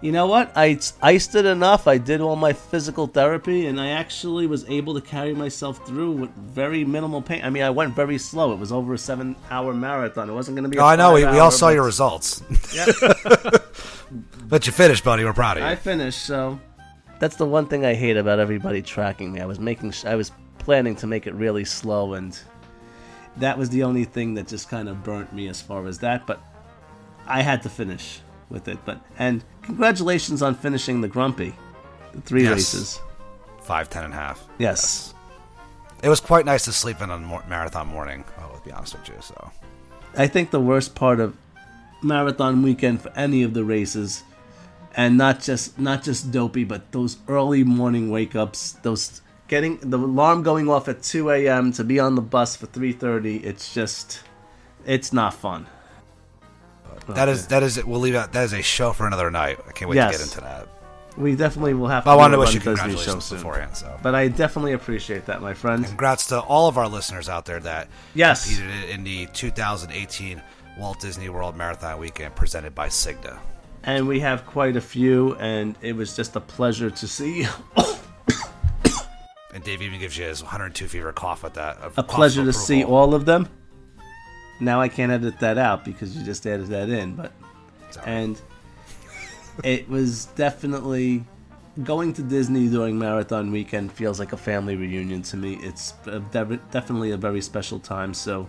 [0.03, 0.51] You know what?
[0.57, 1.87] I iced it enough.
[1.87, 6.13] I did all my physical therapy, and I actually was able to carry myself through
[6.13, 7.43] with very minimal pain.
[7.45, 8.53] I mean, I went very slow.
[8.53, 10.29] It was over a seven-hour marathon.
[10.29, 10.79] It wasn't going to be.
[10.79, 11.15] Oh, I I know.
[11.15, 12.43] We, we all saw your results.
[12.75, 12.87] Yeah.
[14.49, 15.25] but you finished, buddy.
[15.25, 15.69] We're proud of you.
[15.69, 16.23] I finished.
[16.23, 16.59] So
[17.23, 19.41] that's the one thing I hate about everybody tracking me.
[19.41, 19.93] I was making.
[19.93, 22.37] Sh- I was planning to make it really slow, and
[23.37, 26.27] that was the only thing that just kind of burnt me as far as that.
[26.27, 26.41] But
[27.29, 28.18] I had to finish
[28.51, 28.79] with it.
[28.85, 31.55] But and congratulations on finishing the Grumpy,
[32.12, 32.53] the three Yes.
[32.55, 33.01] races.
[33.62, 34.45] Five, ten and a half.
[34.59, 35.14] Yes.
[36.03, 38.25] It was quite nice to sleep in on a marathon morning.
[38.37, 39.14] I'll be honest with you.
[39.20, 39.53] So
[40.18, 41.37] I think the worst part of
[42.03, 44.25] marathon weekend for any of the races,
[44.95, 49.99] and not just not just dopey, but those early morning wake ups, those getting the
[49.99, 51.72] alarm going off at 2 a.m.
[51.72, 53.45] to be on the bus for 3:30.
[53.45, 54.20] It's just,
[54.86, 55.66] it's not fun.
[57.09, 58.32] That is that is we'll leave out.
[58.32, 59.59] That is a show for another night.
[59.68, 60.12] I can't wait Yes.
[60.12, 60.68] to get into that.
[61.16, 63.76] We definitely will have to I wanted to wish you congratulations beforehand.
[63.76, 65.84] So But I definitely appreciate that, my friend.
[65.84, 68.47] congrats to all of our listeners out there that Yes.
[68.57, 70.40] competed in the 2018
[70.78, 73.36] Walt Disney World Marathon Weekend presented by Cigna.
[73.85, 77.47] And we have quite a few, and it was just a pleasure to see.
[79.53, 81.78] And Dave even gives you his 102 fever cough at that.
[81.83, 83.49] Uh, a pleasure to see all of them.
[84.61, 87.33] Now I can't edit that out because you just added that in, but
[88.07, 88.41] and
[89.62, 91.24] it was definitely
[91.83, 95.55] going to Disney during marathon weekend feels like a family reunion to me.
[95.62, 95.93] It's
[96.30, 98.14] definitely a very special time.
[98.14, 98.49] So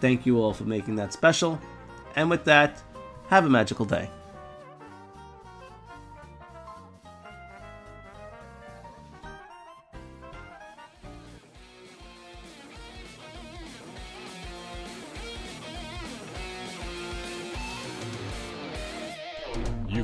[0.00, 1.60] thank you all for making that special.
[2.16, 2.82] And with that,
[3.28, 4.10] have a magical day.